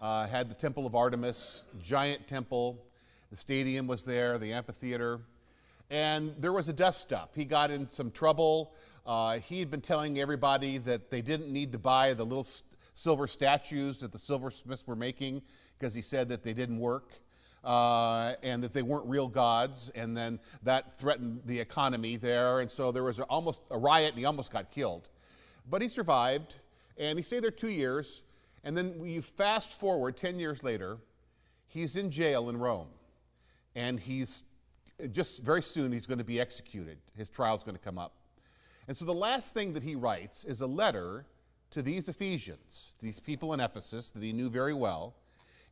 uh, 0.00 0.26
had 0.28 0.48
the 0.48 0.54
Temple 0.54 0.86
of 0.86 0.94
Artemis, 0.94 1.66
giant 1.78 2.26
temple, 2.26 2.86
the 3.32 3.38
stadium 3.38 3.86
was 3.86 4.04
there, 4.04 4.36
the 4.36 4.52
amphitheater, 4.52 5.18
and 5.90 6.34
there 6.38 6.52
was 6.52 6.68
a 6.68 6.72
dust 6.74 7.14
up. 7.14 7.32
He 7.34 7.46
got 7.46 7.70
in 7.70 7.88
some 7.88 8.10
trouble. 8.10 8.74
Uh, 9.06 9.38
he 9.38 9.58
had 9.58 9.70
been 9.70 9.80
telling 9.80 10.18
everybody 10.18 10.76
that 10.76 11.10
they 11.10 11.22
didn't 11.22 11.50
need 11.50 11.72
to 11.72 11.78
buy 11.78 12.12
the 12.12 12.24
little 12.24 12.46
silver 12.92 13.26
statues 13.26 14.00
that 14.00 14.12
the 14.12 14.18
silversmiths 14.18 14.86
were 14.86 14.96
making 14.96 15.40
because 15.78 15.94
he 15.94 16.02
said 16.02 16.28
that 16.28 16.42
they 16.42 16.52
didn't 16.52 16.78
work. 16.78 17.20
Uh, 17.64 18.34
and 18.42 18.64
that 18.64 18.72
they 18.72 18.82
weren't 18.82 19.06
real 19.06 19.28
gods, 19.28 19.88
and 19.94 20.16
then 20.16 20.40
that 20.64 20.98
threatened 20.98 21.40
the 21.46 21.60
economy 21.60 22.16
there, 22.16 22.58
and 22.58 22.68
so 22.68 22.90
there 22.90 23.04
was 23.04 23.20
a, 23.20 23.22
almost 23.26 23.62
a 23.70 23.78
riot, 23.78 24.10
and 24.10 24.18
he 24.18 24.24
almost 24.24 24.52
got 24.52 24.68
killed. 24.68 25.08
But 25.70 25.80
he 25.80 25.86
survived, 25.86 26.58
and 26.98 27.16
he 27.16 27.22
stayed 27.22 27.44
there 27.44 27.52
two 27.52 27.70
years, 27.70 28.24
and 28.64 28.76
then 28.76 29.00
you 29.04 29.22
fast 29.22 29.78
forward 29.78 30.16
10 30.16 30.40
years 30.40 30.64
later, 30.64 30.98
he's 31.68 31.96
in 31.96 32.10
jail 32.10 32.50
in 32.50 32.56
Rome 32.56 32.88
and 33.74 33.98
he's 33.98 34.44
just 35.12 35.42
very 35.42 35.62
soon 35.62 35.92
he's 35.92 36.06
going 36.06 36.18
to 36.18 36.24
be 36.24 36.40
executed. 36.40 36.98
His 37.16 37.28
trial's 37.28 37.64
going 37.64 37.76
to 37.76 37.82
come 37.82 37.98
up. 37.98 38.14
And 38.88 38.96
so 38.96 39.04
the 39.04 39.14
last 39.14 39.54
thing 39.54 39.72
that 39.74 39.82
he 39.82 39.94
writes 39.94 40.44
is 40.44 40.60
a 40.60 40.66
letter 40.66 41.26
to 41.70 41.82
these 41.82 42.08
Ephesians, 42.08 42.96
these 43.00 43.18
people 43.18 43.52
in 43.54 43.60
Ephesus 43.60 44.10
that 44.10 44.22
he 44.22 44.32
knew 44.32 44.50
very 44.50 44.74
well. 44.74 45.14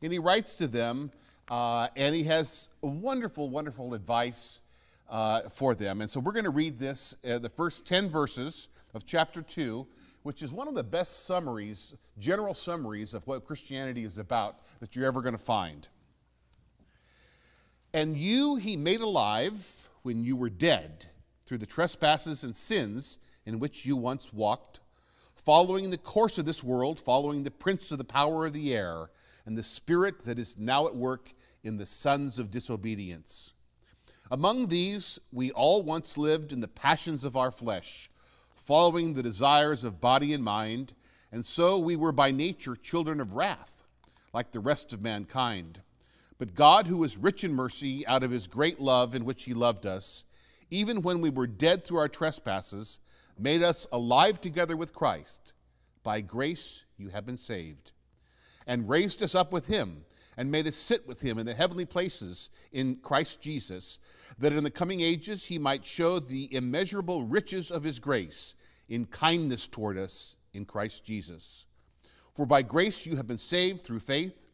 And 0.01 0.11
he 0.11 0.19
writes 0.19 0.55
to 0.57 0.67
them 0.67 1.11
uh, 1.49 1.89
and 1.95 2.15
he 2.15 2.23
has 2.23 2.69
wonderful, 2.81 3.49
wonderful 3.49 3.93
advice 3.93 4.61
uh, 5.09 5.41
for 5.41 5.75
them. 5.75 6.01
And 6.01 6.09
so 6.09 6.19
we're 6.19 6.31
going 6.31 6.45
to 6.45 6.49
read 6.49 6.79
this, 6.79 7.15
uh, 7.29 7.39
the 7.39 7.49
first 7.49 7.85
10 7.85 8.09
verses 8.09 8.69
of 8.93 9.05
chapter 9.05 9.41
2, 9.41 9.85
which 10.23 10.41
is 10.41 10.53
one 10.53 10.67
of 10.67 10.75
the 10.75 10.83
best 10.83 11.25
summaries, 11.25 11.93
general 12.17 12.53
summaries 12.53 13.13
of 13.13 13.27
what 13.27 13.43
Christianity 13.43 14.03
is 14.03 14.17
about 14.17 14.55
that 14.79 14.95
you're 14.95 15.05
ever 15.05 15.21
going 15.21 15.35
to 15.35 15.41
find. 15.43 15.87
And 17.93 18.15
you 18.15 18.55
he 18.55 18.77
made 18.77 19.01
alive 19.01 19.89
when 20.03 20.23
you 20.23 20.35
were 20.35 20.49
dead 20.49 21.07
through 21.45 21.57
the 21.57 21.65
trespasses 21.65 22.43
and 22.43 22.55
sins 22.55 23.17
in 23.45 23.59
which 23.59 23.85
you 23.85 23.97
once 23.97 24.31
walked, 24.31 24.79
following 25.35 25.89
the 25.89 25.97
course 25.97 26.37
of 26.37 26.45
this 26.45 26.63
world, 26.63 26.99
following 26.99 27.43
the 27.43 27.51
prince 27.51 27.91
of 27.91 27.97
the 27.97 28.05
power 28.05 28.45
of 28.45 28.53
the 28.53 28.73
air, 28.73 29.09
and 29.45 29.57
the 29.57 29.63
spirit 29.63 30.23
that 30.23 30.39
is 30.39 30.57
now 30.57 30.87
at 30.87 30.95
work 30.95 31.33
in 31.63 31.77
the 31.77 31.85
sons 31.85 32.39
of 32.39 32.49
disobedience. 32.49 33.53
Among 34.29 34.67
these, 34.67 35.19
we 35.33 35.51
all 35.51 35.83
once 35.83 36.17
lived 36.17 36.53
in 36.53 36.61
the 36.61 36.69
passions 36.69 37.25
of 37.25 37.35
our 37.35 37.51
flesh, 37.51 38.09
following 38.55 39.13
the 39.13 39.23
desires 39.23 39.83
of 39.83 39.99
body 39.99 40.33
and 40.33 40.43
mind, 40.43 40.93
and 41.31 41.45
so 41.45 41.77
we 41.77 41.97
were 41.97 42.13
by 42.13 42.31
nature 42.31 42.77
children 42.77 43.19
of 43.19 43.35
wrath, 43.35 43.85
like 44.33 44.51
the 44.51 44.61
rest 44.61 44.93
of 44.93 45.01
mankind. 45.01 45.81
But 46.41 46.55
God, 46.55 46.87
who 46.87 47.03
is 47.03 47.19
rich 47.19 47.43
in 47.43 47.53
mercy, 47.53 48.03
out 48.07 48.23
of 48.23 48.31
his 48.31 48.47
great 48.47 48.79
love 48.79 49.13
in 49.13 49.25
which 49.25 49.43
he 49.43 49.53
loved 49.53 49.85
us, 49.85 50.23
even 50.71 51.03
when 51.03 51.21
we 51.21 51.29
were 51.29 51.45
dead 51.45 51.85
through 51.85 51.99
our 51.99 52.07
trespasses, 52.07 52.97
made 53.37 53.61
us 53.61 53.85
alive 53.91 54.41
together 54.41 54.75
with 54.75 54.91
Christ. 54.91 55.53
By 56.01 56.21
grace 56.21 56.85
you 56.97 57.09
have 57.09 57.27
been 57.27 57.37
saved, 57.37 57.91
and 58.65 58.89
raised 58.89 59.21
us 59.21 59.35
up 59.35 59.53
with 59.53 59.67
him 59.67 60.03
and 60.35 60.49
made 60.49 60.65
us 60.65 60.75
sit 60.75 61.07
with 61.07 61.21
him 61.21 61.37
in 61.37 61.45
the 61.45 61.53
heavenly 61.53 61.85
places 61.85 62.49
in 62.71 62.95
Christ 63.03 63.39
Jesus, 63.39 63.99
that 64.39 64.51
in 64.51 64.63
the 64.63 64.71
coming 64.71 64.99
ages 64.99 65.45
he 65.45 65.59
might 65.59 65.85
show 65.85 66.17
the 66.17 66.51
immeasurable 66.51 67.21
riches 67.21 67.69
of 67.69 67.83
his 67.83 67.99
grace 67.99 68.55
in 68.89 69.05
kindness 69.05 69.67
toward 69.67 69.95
us 69.95 70.37
in 70.55 70.65
Christ 70.65 71.05
Jesus. 71.05 71.65
For 72.33 72.47
by 72.47 72.63
grace 72.63 73.05
you 73.05 73.15
have 73.17 73.27
been 73.27 73.37
saved 73.37 73.81
through 73.81 73.99
faith. 73.99 74.47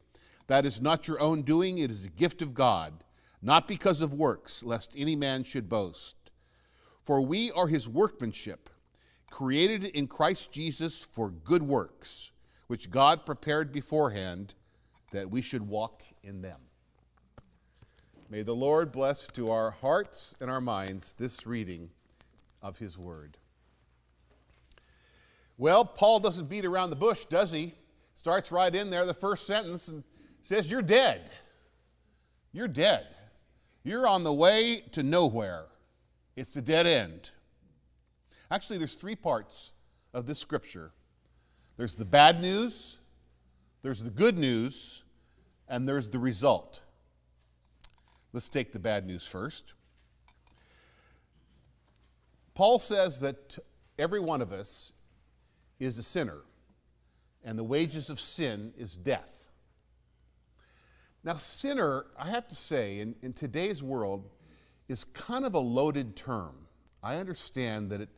That 0.47 0.65
is 0.65 0.81
not 0.81 1.07
your 1.07 1.19
own 1.19 1.41
doing, 1.41 1.77
it 1.77 1.91
is 1.91 2.05
a 2.05 2.09
gift 2.09 2.41
of 2.41 2.53
God, 2.53 3.03
not 3.41 3.67
because 3.67 4.01
of 4.01 4.13
works, 4.13 4.63
lest 4.63 4.95
any 4.97 5.15
man 5.15 5.43
should 5.43 5.69
boast. 5.69 6.15
For 7.03 7.21
we 7.21 7.51
are 7.51 7.67
his 7.67 7.87
workmanship, 7.87 8.69
created 9.29 9.85
in 9.85 10.07
Christ 10.07 10.51
Jesus 10.51 10.99
for 10.99 11.29
good 11.29 11.63
works, 11.63 12.31
which 12.67 12.89
God 12.89 13.25
prepared 13.25 13.71
beforehand 13.71 14.55
that 15.11 15.29
we 15.29 15.41
should 15.41 15.67
walk 15.67 16.01
in 16.23 16.41
them. 16.41 16.59
May 18.29 18.41
the 18.41 18.55
Lord 18.55 18.91
bless 18.91 19.27
to 19.27 19.51
our 19.51 19.71
hearts 19.71 20.35
and 20.41 20.51
our 20.51 20.59
minds 20.59 21.13
this 21.13 21.47
reading 21.47 21.91
of 22.61 22.79
his 22.79 22.97
word. 22.97 23.37
Well, 25.57 25.85
Paul 25.85 26.19
doesn't 26.19 26.49
beat 26.49 26.65
around 26.65 26.89
the 26.89 26.97
bush, 26.97 27.25
does 27.25 27.51
he? 27.51 27.73
Starts 28.13 28.51
right 28.51 28.73
in 28.73 28.89
there, 28.89 29.05
the 29.05 29.13
first 29.13 29.47
sentence, 29.47 29.87
and 29.87 30.03
says, 30.47 30.71
You're 30.71 30.81
dead. 30.81 31.29
You're 32.53 32.69
dead. 32.69 33.05
You're 33.83 34.07
on 34.07 34.23
the 34.23 34.33
way 34.33 34.83
to 34.93 35.03
nowhere. 35.03 35.65
It's 36.35 36.55
a 36.55 36.61
dead 36.61 36.87
end. 36.87 37.31
Actually, 38.49 38.77
there's 38.77 38.95
three 38.95 39.15
parts 39.15 39.73
of 40.13 40.25
this 40.25 40.39
scripture 40.39 40.91
there's 41.75 41.97
the 41.97 42.05
bad 42.05 42.41
news, 42.41 42.97
there's 43.81 44.03
the 44.03 44.09
good 44.09 44.37
news, 44.37 45.03
and 45.67 45.87
there's 45.87 46.09
the 46.09 46.19
result. 46.19 46.81
Let's 48.33 48.49
take 48.49 48.71
the 48.71 48.79
bad 48.79 49.05
news 49.05 49.27
first. 49.27 49.73
Paul 52.55 52.79
says 52.79 53.19
that 53.19 53.59
every 53.99 54.19
one 54.19 54.41
of 54.41 54.51
us 54.51 54.93
is 55.79 55.99
a 55.99 56.03
sinner, 56.03 56.39
and 57.43 57.59
the 57.59 57.63
wages 57.63 58.09
of 58.09 58.19
sin 58.19 58.73
is 58.77 58.95
death. 58.95 59.36
Now, 61.27 61.33
sinner, 61.33 62.05
I 62.17 62.29
have 62.29 62.47
to 62.47 62.55
say, 62.55 63.01
in, 63.01 63.13
in 63.21 63.33
today's 63.33 63.83
world, 63.83 64.29
is 64.87 65.03
kind 65.03 65.43
of 65.43 65.55
a 65.55 65.59
loaded 65.59 66.15
term. 66.15 66.55
I 67.03 67.17
understand 67.17 67.89
that 67.89 67.99
it, 67.99 68.09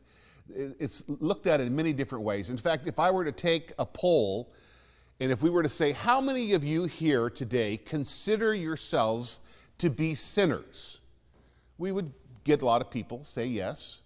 it, 0.48 0.76
it's 0.78 1.08
looked 1.08 1.48
at 1.48 1.60
in 1.60 1.74
many 1.74 1.92
different 1.92 2.22
ways. 2.22 2.50
In 2.50 2.56
fact, 2.56 2.86
if 2.86 3.00
I 3.00 3.10
were 3.10 3.24
to 3.24 3.32
take 3.32 3.72
a 3.80 3.84
poll, 3.84 4.52
and 5.18 5.32
if 5.32 5.42
we 5.42 5.50
were 5.50 5.64
to 5.64 5.68
say, 5.68 5.90
How 5.90 6.20
many 6.20 6.52
of 6.52 6.62
you 6.62 6.84
here 6.84 7.28
today 7.28 7.78
consider 7.78 8.54
yourselves 8.54 9.40
to 9.78 9.90
be 9.90 10.14
sinners? 10.14 11.00
We 11.78 11.90
would 11.90 12.12
get 12.44 12.62
a 12.62 12.64
lot 12.64 12.80
of 12.80 12.92
people 12.92 13.24
say 13.24 13.46
yes, 13.46 14.02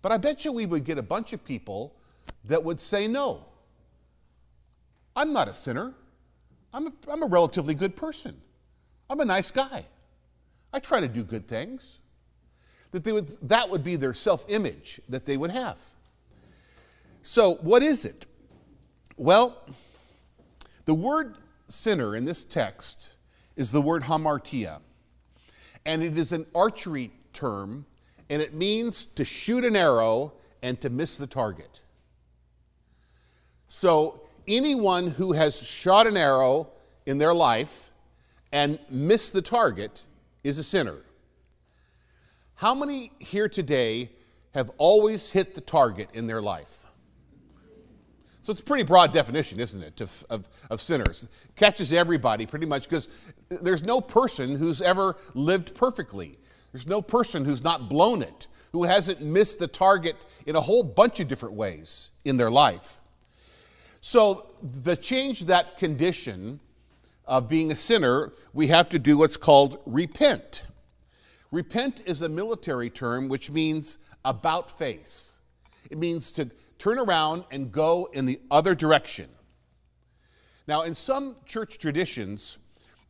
but 0.00 0.12
I 0.12 0.16
bet 0.16 0.44
you 0.44 0.52
we 0.52 0.66
would 0.66 0.84
get 0.84 0.96
a 0.96 1.02
bunch 1.02 1.32
of 1.32 1.42
people 1.42 1.96
that 2.44 2.62
would 2.62 2.78
say 2.78 3.08
no. 3.08 3.46
I'm 5.16 5.32
not 5.32 5.48
a 5.48 5.54
sinner. 5.54 5.92
I'm 6.72 6.86
a, 6.86 6.92
I'm 7.10 7.24
a 7.24 7.26
relatively 7.26 7.74
good 7.74 7.96
person. 7.96 8.36
I'm 9.08 9.20
a 9.20 9.24
nice 9.24 9.50
guy. 9.50 9.84
I 10.72 10.80
try 10.80 11.00
to 11.00 11.08
do 11.08 11.22
good 11.22 11.46
things. 11.46 11.98
That, 12.90 13.04
they 13.04 13.12
would, 13.12 13.28
that 13.42 13.70
would 13.70 13.84
be 13.84 13.96
their 13.96 14.14
self 14.14 14.44
image 14.48 15.00
that 15.08 15.26
they 15.26 15.36
would 15.36 15.50
have. 15.50 15.78
So, 17.22 17.54
what 17.56 17.82
is 17.82 18.04
it? 18.04 18.26
Well, 19.16 19.56
the 20.84 20.94
word 20.94 21.36
sinner 21.66 22.14
in 22.14 22.24
this 22.24 22.44
text 22.44 23.14
is 23.56 23.72
the 23.72 23.80
word 23.80 24.02
hamartia, 24.02 24.80
and 25.86 26.02
it 26.02 26.18
is 26.18 26.32
an 26.32 26.46
archery 26.54 27.10
term, 27.32 27.86
and 28.28 28.42
it 28.42 28.52
means 28.52 29.06
to 29.06 29.24
shoot 29.24 29.64
an 29.64 29.76
arrow 29.76 30.32
and 30.62 30.80
to 30.80 30.90
miss 30.90 31.16
the 31.18 31.26
target. 31.26 31.82
So, 33.68 34.22
anyone 34.46 35.06
who 35.06 35.32
has 35.32 35.66
shot 35.66 36.06
an 36.06 36.16
arrow 36.16 36.68
in 37.06 37.18
their 37.18 37.34
life 37.34 37.90
and 38.54 38.78
missed 38.88 39.32
the 39.32 39.42
target 39.42 40.06
is 40.44 40.58
a 40.58 40.62
sinner. 40.62 40.98
How 42.54 42.72
many 42.72 43.10
here 43.18 43.48
today 43.48 44.12
have 44.54 44.70
always 44.78 45.32
hit 45.32 45.56
the 45.56 45.60
target 45.60 46.08
in 46.14 46.28
their 46.28 46.40
life? 46.40 46.86
So 48.42 48.52
it's 48.52 48.60
a 48.60 48.64
pretty 48.64 48.84
broad 48.84 49.12
definition, 49.12 49.58
isn't 49.58 49.82
it, 49.82 50.00
of, 50.00 50.24
of, 50.30 50.48
of 50.70 50.80
sinners? 50.80 51.28
Catches 51.56 51.92
everybody 51.92 52.46
pretty 52.46 52.66
much 52.66 52.84
because 52.84 53.08
there's 53.48 53.82
no 53.82 54.00
person 54.00 54.54
who's 54.54 54.80
ever 54.80 55.16
lived 55.34 55.74
perfectly. 55.74 56.38
There's 56.70 56.86
no 56.86 57.02
person 57.02 57.44
who's 57.44 57.64
not 57.64 57.88
blown 57.88 58.22
it, 58.22 58.46
who 58.70 58.84
hasn't 58.84 59.20
missed 59.20 59.58
the 59.58 59.66
target 59.66 60.26
in 60.46 60.54
a 60.54 60.60
whole 60.60 60.84
bunch 60.84 61.18
of 61.18 61.26
different 61.26 61.56
ways 61.56 62.12
in 62.24 62.36
their 62.36 62.52
life. 62.52 63.00
So, 64.00 64.54
the 64.62 64.96
change 64.96 65.46
that 65.46 65.76
condition 65.76 66.60
of 67.26 67.48
being 67.48 67.72
a 67.72 67.76
sinner, 67.76 68.32
we 68.52 68.68
have 68.68 68.88
to 68.90 68.98
do 68.98 69.16
what's 69.18 69.36
called 69.36 69.78
repent. 69.86 70.64
Repent 71.50 72.02
is 72.06 72.22
a 72.22 72.28
military 72.28 72.90
term 72.90 73.28
which 73.28 73.50
means 73.50 73.98
about 74.24 74.76
face. 74.76 75.40
It 75.90 75.98
means 75.98 76.32
to 76.32 76.50
turn 76.78 76.98
around 76.98 77.44
and 77.50 77.70
go 77.70 78.08
in 78.12 78.26
the 78.26 78.40
other 78.50 78.74
direction. 78.74 79.28
Now, 80.66 80.82
in 80.82 80.94
some 80.94 81.36
church 81.46 81.78
traditions, 81.78 82.58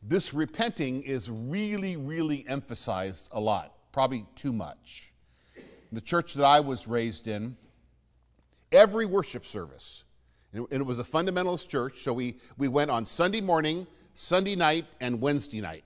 this 0.03 0.33
repenting 0.33 1.01
is 1.03 1.29
really, 1.29 1.95
really 1.97 2.45
emphasized 2.47 3.29
a 3.31 3.39
lot, 3.39 3.73
probably 3.91 4.25
too 4.35 4.53
much. 4.53 5.13
In 5.55 5.95
the 5.95 6.01
church 6.01 6.33
that 6.35 6.45
I 6.45 6.59
was 6.59 6.87
raised 6.87 7.27
in, 7.27 7.57
every 8.71 9.05
worship 9.05 9.45
service, 9.45 10.03
and 10.53 10.67
it 10.71 10.85
was 10.85 10.99
a 10.99 11.03
fundamentalist 11.03 11.69
church, 11.69 12.01
so 12.01 12.13
we, 12.13 12.35
we 12.57 12.67
went 12.67 12.91
on 12.91 13.05
Sunday 13.05 13.41
morning, 13.41 13.87
Sunday 14.15 14.55
night, 14.55 14.85
and 14.99 15.21
Wednesday 15.21 15.61
night. 15.61 15.83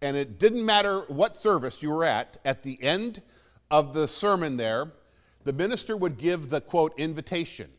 And 0.00 0.16
it 0.16 0.38
didn't 0.38 0.64
matter 0.64 1.00
what 1.08 1.36
service 1.36 1.82
you 1.82 1.90
were 1.90 2.04
at, 2.04 2.36
at 2.44 2.62
the 2.62 2.80
end 2.82 3.22
of 3.70 3.94
the 3.94 4.06
sermon 4.06 4.58
there, 4.58 4.92
the 5.44 5.52
minister 5.52 5.96
would 5.96 6.18
give 6.18 6.50
the 6.50 6.60
quote 6.60 6.98
invitation. 6.98 7.70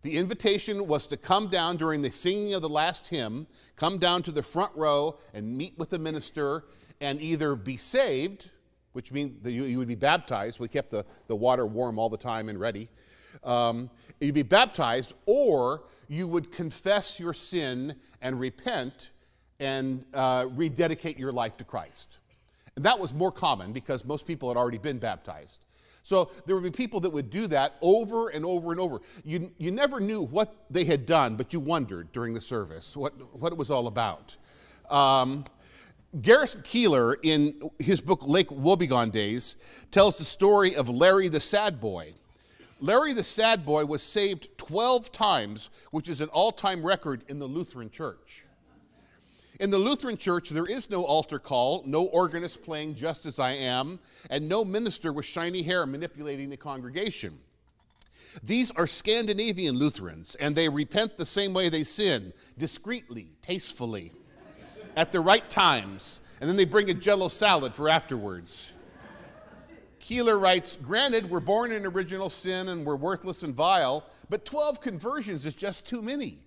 The 0.00 0.16
invitation 0.16 0.88
was 0.88 1.06
to 1.08 1.16
come 1.16 1.48
down 1.48 1.76
during 1.76 2.02
the 2.02 2.10
singing 2.10 2.54
of 2.54 2.62
the 2.62 2.68
last 2.68 3.08
hymn, 3.08 3.46
come 3.76 3.98
down 3.98 4.22
to 4.22 4.32
the 4.32 4.42
front 4.42 4.72
row 4.74 5.18
and 5.32 5.56
meet 5.56 5.78
with 5.78 5.90
the 5.90 5.98
minister 5.98 6.64
and 7.00 7.20
either 7.20 7.54
be 7.54 7.76
saved, 7.76 8.50
which 8.92 9.12
means 9.12 9.42
that 9.42 9.52
you, 9.52 9.64
you 9.64 9.78
would 9.78 9.88
be 9.88 9.94
baptized. 9.94 10.58
We 10.58 10.68
kept 10.68 10.90
the, 10.90 11.04
the 11.26 11.36
water 11.36 11.66
warm 11.66 11.98
all 11.98 12.08
the 12.08 12.16
time 12.16 12.48
and 12.48 12.58
ready 12.58 12.88
um, 13.44 13.90
you'd 14.20 14.34
be 14.34 14.42
baptized, 14.42 15.14
or 15.26 15.82
you 16.12 16.28
would 16.28 16.52
confess 16.52 17.18
your 17.18 17.32
sin 17.32 17.96
and 18.20 18.38
repent 18.38 19.12
and 19.58 20.04
uh, 20.12 20.44
rededicate 20.50 21.18
your 21.18 21.32
life 21.32 21.56
to 21.56 21.64
Christ. 21.64 22.18
And 22.76 22.84
that 22.84 22.98
was 22.98 23.14
more 23.14 23.32
common 23.32 23.72
because 23.72 24.04
most 24.04 24.26
people 24.26 24.50
had 24.50 24.58
already 24.58 24.76
been 24.76 24.98
baptized. 24.98 25.64
So 26.02 26.30
there 26.44 26.54
would 26.54 26.64
be 26.64 26.70
people 26.70 27.00
that 27.00 27.10
would 27.10 27.30
do 27.30 27.46
that 27.46 27.76
over 27.80 28.28
and 28.28 28.44
over 28.44 28.72
and 28.72 28.80
over. 28.80 29.00
You, 29.24 29.52
you 29.56 29.70
never 29.70 30.00
knew 30.00 30.22
what 30.22 30.54
they 30.68 30.84
had 30.84 31.06
done, 31.06 31.36
but 31.36 31.54
you 31.54 31.60
wondered 31.60 32.12
during 32.12 32.34
the 32.34 32.42
service 32.42 32.94
what, 32.94 33.14
what 33.38 33.50
it 33.50 33.56
was 33.56 33.70
all 33.70 33.86
about. 33.86 34.36
Um, 34.90 35.46
Garrison 36.20 36.60
Keillor, 36.60 37.16
in 37.22 37.70
his 37.78 38.02
book 38.02 38.20
Lake 38.22 38.48
Wobegon 38.48 39.12
Days, 39.12 39.56
tells 39.90 40.18
the 40.18 40.24
story 40.24 40.76
of 40.76 40.90
Larry 40.90 41.28
the 41.28 41.40
Sad 41.40 41.80
Boy. 41.80 42.12
Larry 42.82 43.12
the 43.12 43.22
Sad 43.22 43.64
Boy 43.64 43.84
was 43.84 44.02
saved 44.02 44.58
12 44.58 45.12
times, 45.12 45.70
which 45.92 46.08
is 46.08 46.20
an 46.20 46.28
all 46.30 46.50
time 46.50 46.84
record 46.84 47.22
in 47.28 47.38
the 47.38 47.46
Lutheran 47.46 47.90
Church. 47.90 48.44
In 49.60 49.70
the 49.70 49.78
Lutheran 49.78 50.16
Church, 50.16 50.48
there 50.48 50.66
is 50.66 50.90
no 50.90 51.04
altar 51.04 51.38
call, 51.38 51.84
no 51.86 52.06
organist 52.06 52.60
playing 52.60 52.96
Just 52.96 53.24
as 53.24 53.38
I 53.38 53.52
Am, 53.52 54.00
and 54.28 54.48
no 54.48 54.64
minister 54.64 55.12
with 55.12 55.24
shiny 55.24 55.62
hair 55.62 55.86
manipulating 55.86 56.50
the 56.50 56.56
congregation. 56.56 57.38
These 58.42 58.72
are 58.72 58.88
Scandinavian 58.88 59.76
Lutherans, 59.76 60.34
and 60.34 60.56
they 60.56 60.68
repent 60.68 61.16
the 61.16 61.24
same 61.24 61.54
way 61.54 61.68
they 61.68 61.84
sin 61.84 62.32
discreetly, 62.58 63.36
tastefully, 63.42 64.10
at 64.96 65.12
the 65.12 65.20
right 65.20 65.48
times, 65.48 66.20
and 66.40 66.50
then 66.50 66.56
they 66.56 66.64
bring 66.64 66.90
a 66.90 66.94
jello 66.94 67.28
salad 67.28 67.76
for 67.76 67.88
afterwards. 67.88 68.72
Keillor 70.02 70.38
writes 70.38 70.76
Granted, 70.76 71.30
we're 71.30 71.40
born 71.40 71.72
in 71.72 71.86
original 71.86 72.28
sin 72.28 72.68
and 72.68 72.84
we're 72.84 72.96
worthless 72.96 73.44
and 73.44 73.54
vile, 73.54 74.04
but 74.28 74.44
12 74.44 74.80
conversions 74.80 75.46
is 75.46 75.54
just 75.54 75.86
too 75.86 76.02
many. 76.02 76.40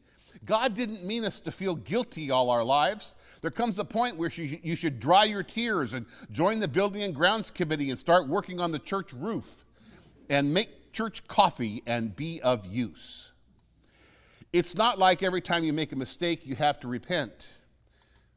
God 0.43 0.73
didn't 0.75 1.03
mean 1.03 1.23
us 1.23 1.39
to 1.39 1.51
feel 1.51 1.75
guilty 1.75 2.29
all 2.29 2.49
our 2.49 2.63
lives. 2.63 3.15
There 3.41 3.49
comes 3.49 3.79
a 3.79 3.85
point 3.85 4.17
where 4.17 4.29
you 4.29 4.75
should 4.75 4.99
dry 4.99 5.23
your 5.23 5.41
tears 5.41 5.93
and 5.93 6.05
join 6.29 6.59
the 6.59 6.67
building 6.67 7.01
and 7.01 7.15
grounds 7.15 7.49
committee 7.49 7.89
and 7.89 7.97
start 7.97 8.27
working 8.27 8.59
on 8.59 8.71
the 8.71 8.77
church 8.77 9.13
roof 9.13 9.63
and 10.29 10.53
make 10.53 10.91
church 10.91 11.25
coffee 11.27 11.81
and 11.87 12.15
be 12.15 12.41
of 12.41 12.67
use. 12.67 13.31
It's 14.51 14.75
not 14.75 14.99
like 14.99 15.23
every 15.23 15.41
time 15.41 15.63
you 15.63 15.73
make 15.73 15.93
a 15.93 15.97
mistake, 15.97 16.45
you 16.45 16.55
have 16.55 16.79
to 16.81 16.87
repent. 16.87 17.55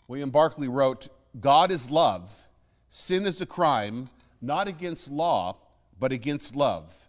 William 0.06 0.30
Barclay 0.30 0.68
wrote 0.68 1.08
God 1.38 1.70
is 1.70 1.90
love, 1.90 2.46
sin 2.88 3.26
is 3.26 3.40
a 3.40 3.46
crime, 3.46 4.08
not 4.40 4.68
against 4.68 5.10
law, 5.10 5.56
but 5.98 6.12
against 6.12 6.54
love. 6.54 7.08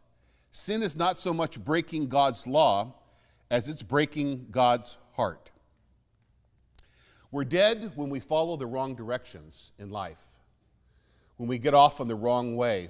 Sin 0.51 0.81
is 0.81 0.95
not 0.95 1.17
so 1.17 1.33
much 1.33 1.63
breaking 1.63 2.07
God's 2.07 2.47
law 2.47 2.95
as 3.51 3.69
it's 3.69 3.83
breaking 3.83 4.47
God's 4.51 4.97
heart. 5.15 5.51
We're 7.31 7.43
dead 7.43 7.91
when 7.95 8.09
we 8.09 8.19
follow 8.19 8.55
the 8.55 8.65
wrong 8.65 8.95
directions 8.95 9.71
in 9.77 9.91
life, 9.91 10.23
when 11.37 11.47
we 11.47 11.59
get 11.59 11.73
off 11.73 12.01
on 12.01 12.07
the 12.07 12.15
wrong 12.15 12.55
way. 12.55 12.89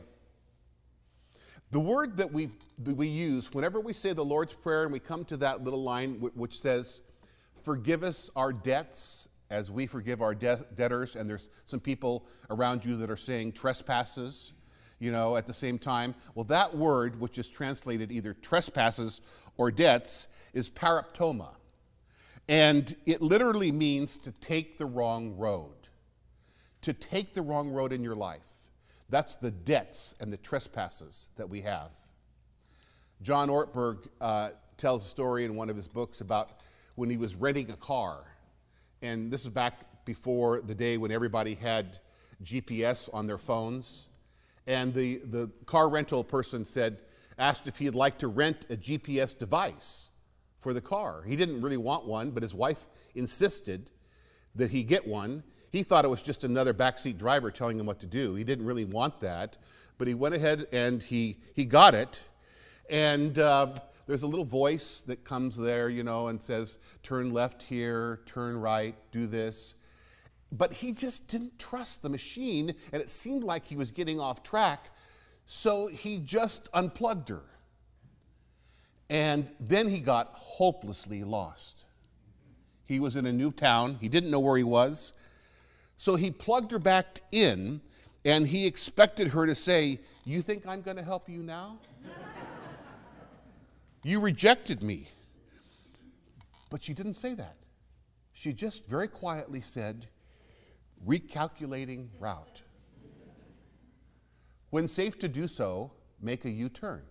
The 1.72 1.80
word 1.80 2.18
that 2.18 2.32
we, 2.32 2.50
that 2.80 2.96
we 2.96 3.08
use 3.08 3.54
whenever 3.54 3.80
we 3.80 3.94
say 3.94 4.14
the 4.14 4.26
Lord's 4.26 4.54
Prayer 4.54 4.84
and 4.84 4.94
we 4.94 5.00
come 5.00 5.26
to 5.26 5.38
that 5.38 5.64
little 5.64 5.84
line 5.84 6.16
which 6.34 6.60
says, 6.60 7.02
Forgive 7.64 8.04
us 8.04 8.32
our 8.36 8.54
debts 8.54 9.28
as 9.50 9.72
we 9.72 9.88
forgive 9.88 10.22
our 10.22 10.36
de- 10.36 10.66
debtors, 10.76 11.16
and 11.16 11.30
there's 11.30 11.50
some 11.66 11.80
people 11.80 12.28
around 12.50 12.86
you 12.86 12.96
that 12.98 13.10
are 13.10 13.18
saying 13.18 13.54
trespasses, 13.54 14.54
you 15.00 15.12
know, 15.12 15.36
at 15.36 15.48
the 15.48 15.54
same 15.54 15.80
time. 15.80 16.14
Well, 16.36 16.46
that 16.46 16.76
word, 16.76 17.20
which 17.20 17.38
is 17.38 17.50
translated 17.50 18.12
either 18.12 18.34
trespasses 18.34 19.22
or 19.58 19.72
debts, 19.72 20.28
is 20.54 20.70
paraptoma. 20.70 21.50
And 22.48 22.96
it 23.06 23.22
literally 23.22 23.72
means 23.72 24.18
to 24.18 24.32
take 24.32 24.78
the 24.78 24.86
wrong 24.86 25.38
road. 25.38 25.76
To 26.82 26.94
take 26.94 27.34
the 27.34 27.42
wrong 27.42 27.70
road 27.70 27.94
in 27.94 28.04
your 28.04 28.16
life. 28.16 28.70
That's 29.10 29.36
the 29.36 29.52
debts 29.52 30.16
and 30.20 30.32
the 30.32 30.38
trespasses 30.38 31.30
that 31.36 31.50
we 31.50 31.62
have. 31.62 31.92
John 33.22 33.50
Ortberg 33.50 34.08
uh, 34.22 34.52
tells 34.78 35.06
a 35.06 35.10
story 35.10 35.46
in 35.46 35.56
one 35.56 35.70
of 35.70 35.76
his 35.76 35.88
books 35.88 36.22
about 36.22 36.62
when 36.96 37.10
he 37.10 37.18
was 37.18 37.36
renting 37.36 37.70
a 37.72 37.76
car. 37.76 38.24
And 39.02 39.32
this 39.32 39.44
is 39.44 39.50
back 39.50 40.06
before 40.06 40.62
the 40.62 40.76
day 40.76 40.98
when 40.98 41.12
everybody 41.12 41.56
had 41.56 42.00
GPS 42.44 43.10
on 43.14 43.28
their 43.28 43.38
phones. 43.38 44.10
And 44.68 44.94
the, 44.94 45.22
the 45.24 45.50
car 45.66 45.90
rental 45.90 46.24
person 46.24 46.66
said, 46.66 46.98
asked 47.38 47.66
if 47.66 47.78
he'd 47.78 47.96
like 47.96 48.18
to 48.20 48.28
rent 48.28 48.66
a 48.70 48.76
GPS 48.76 49.38
device 49.38 50.10
for 50.58 50.74
the 50.74 50.82
car. 50.82 51.24
He 51.26 51.38
didn't 51.38 51.62
really 51.62 51.78
want 51.78 52.06
one, 52.06 52.32
but 52.32 52.44
his 52.44 52.54
wife 52.54 52.88
insisted 53.16 53.92
that 54.56 54.72
he 54.72 54.84
get 54.84 55.08
one. 55.08 55.44
He 55.72 55.84
thought 55.84 56.04
it 56.04 56.10
was 56.10 56.22
just 56.22 56.44
another 56.44 56.74
backseat 56.74 57.18
driver 57.18 57.50
telling 57.52 57.80
him 57.80 57.86
what 57.86 58.00
to 58.02 58.06
do. 58.06 58.36
He 58.36 58.44
didn't 58.44 58.66
really 58.66 58.84
want 58.84 59.22
that, 59.22 59.58
but 59.98 60.08
he 60.08 60.14
went 60.14 60.36
ahead 60.36 60.68
and 60.74 61.02
he, 61.02 61.38
he 61.56 61.64
got 61.64 61.96
it. 61.96 62.24
And 62.90 63.40
uh, 63.40 63.76
there's 64.10 64.24
a 64.24 64.28
little 64.28 64.44
voice 64.44 65.02
that 65.02 65.24
comes 65.24 65.56
there, 65.56 65.88
you 65.88 66.02
know, 66.02 66.30
and 66.30 66.42
says, 66.42 66.80
turn 67.04 67.32
left 67.32 67.62
here, 67.62 68.22
turn 68.26 68.60
right, 68.60 68.96
do 69.12 69.28
this. 69.28 69.76
But 70.52 70.74
he 70.74 70.94
just 70.94 71.28
didn't 71.28 71.60
trust 71.60 72.02
the 72.02 72.10
machine, 72.10 72.74
and 72.92 73.04
it 73.04 73.10
seemed 73.12 73.44
like 73.44 73.68
he 73.68 73.76
was 73.76 73.92
getting 73.92 74.20
off 74.20 74.42
track. 74.42 74.90
So 75.46 75.90
he 75.90 76.18
just 76.18 76.70
unplugged 76.74 77.30
her. 77.30 77.44
And 79.12 79.52
then 79.60 79.88
he 79.88 80.00
got 80.00 80.30
hopelessly 80.34 81.24
lost. 81.24 81.86
He 82.88 83.00
was 83.00 83.16
in 83.16 83.28
a 83.28 83.32
new 83.32 83.52
town, 83.52 84.00
he 84.02 84.10
didn't 84.10 84.32
know 84.32 84.40
where 84.40 84.58
he 84.58 84.64
was. 84.64 85.14
So 85.98 86.16
he 86.16 86.32
plugged 86.32 86.72
her 86.72 86.80
back 86.80 87.22
in, 87.32 87.80
and 88.26 88.48
he 88.48 88.66
expected 88.66 89.28
her 89.28 89.46
to 89.46 89.54
say, 89.54 90.00
You 90.26 90.42
think 90.42 90.66
I'm 90.68 90.82
going 90.82 90.98
to 90.98 91.04
help 91.04 91.30
you 91.30 91.44
now? 91.44 91.78
You 94.04 94.20
rejected 94.20 94.82
me. 94.82 95.10
But 96.70 96.84
she 96.84 96.94
didn't 96.94 97.14
say 97.14 97.34
that. 97.34 97.56
She 98.34 98.54
just 98.54 98.88
very 98.88 99.08
quietly 99.08 99.62
said, 99.62 100.08
Recalculating 101.06 102.08
route. 102.20 102.62
When 104.70 104.88
safe 104.88 105.18
to 105.20 105.28
do 105.28 105.48
so, 105.48 105.92
make 106.22 106.46
a 106.46 106.50
U 106.50 106.70
turn. 106.70 107.02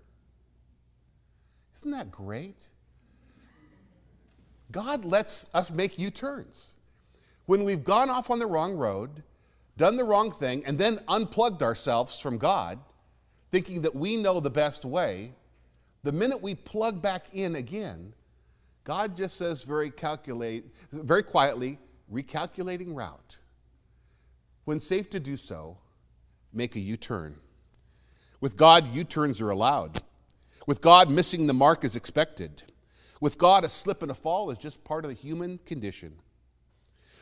Isn't 1.77 1.90
that 1.92 2.11
great? 2.11 2.68
God 4.70 5.05
lets 5.05 5.48
us 5.55 5.70
make 5.70 5.98
U 5.98 6.11
turns. 6.11 6.74
When 7.46 7.64
we've 7.64 7.85
gone 7.85 8.11
off 8.11 8.31
on 8.31 8.38
the 8.38 8.46
wrong 8.46 8.74
road, 8.74 9.22
done 9.77 9.96
the 9.96 10.05
wrong 10.05 10.31
thing, 10.31 10.64
and 10.66 10.79
then 10.79 11.01
unplugged 11.09 11.62
ourselves 11.62 12.20
from 12.20 12.37
God, 12.37 12.79
thinking 13.51 13.83
that 13.83 13.94
we 13.94 14.16
know 14.16 14.40
the 14.40 14.51
best 14.51 14.85
way, 14.85 15.33
the 16.09 16.12
minute 16.12 16.40
we 16.40 16.55
plug 16.55 17.03
back 17.03 17.27
in 17.35 17.55
again, 17.55 18.14
God 18.83 19.14
just 19.14 19.37
says 19.37 19.62
very 19.62 19.90
calculate, 19.90 20.64
very 20.90 21.23
quietly, 21.23 21.79
recalculating 22.11 22.97
route. 22.97 23.37
When 24.64 24.81
safe 24.81 25.11
to 25.11 25.21
do 25.21 25.37
so, 25.37 25.77
make 26.51 26.75
a 26.77 26.81
U 26.81 26.97
turn. 26.97 27.37
With 28.40 28.57
God, 28.57 28.88
U 28.94 29.05
turns 29.05 29.42
are 29.42 29.51
allowed. 29.51 30.01
With 30.66 30.81
God, 30.81 31.11
missing 31.11 31.47
the 31.47 31.53
mark 31.53 31.85
is 31.85 31.94
expected. 31.94 32.62
With 33.21 33.37
God, 33.37 33.62
a 33.62 33.68
slip 33.68 34.01
and 34.01 34.11
a 34.11 34.14
fall 34.14 34.51
is 34.51 34.57
just 34.57 34.85
part 34.85 35.05
of 35.05 35.11
the 35.11 35.14
human 35.14 35.59
condition. 35.66 36.14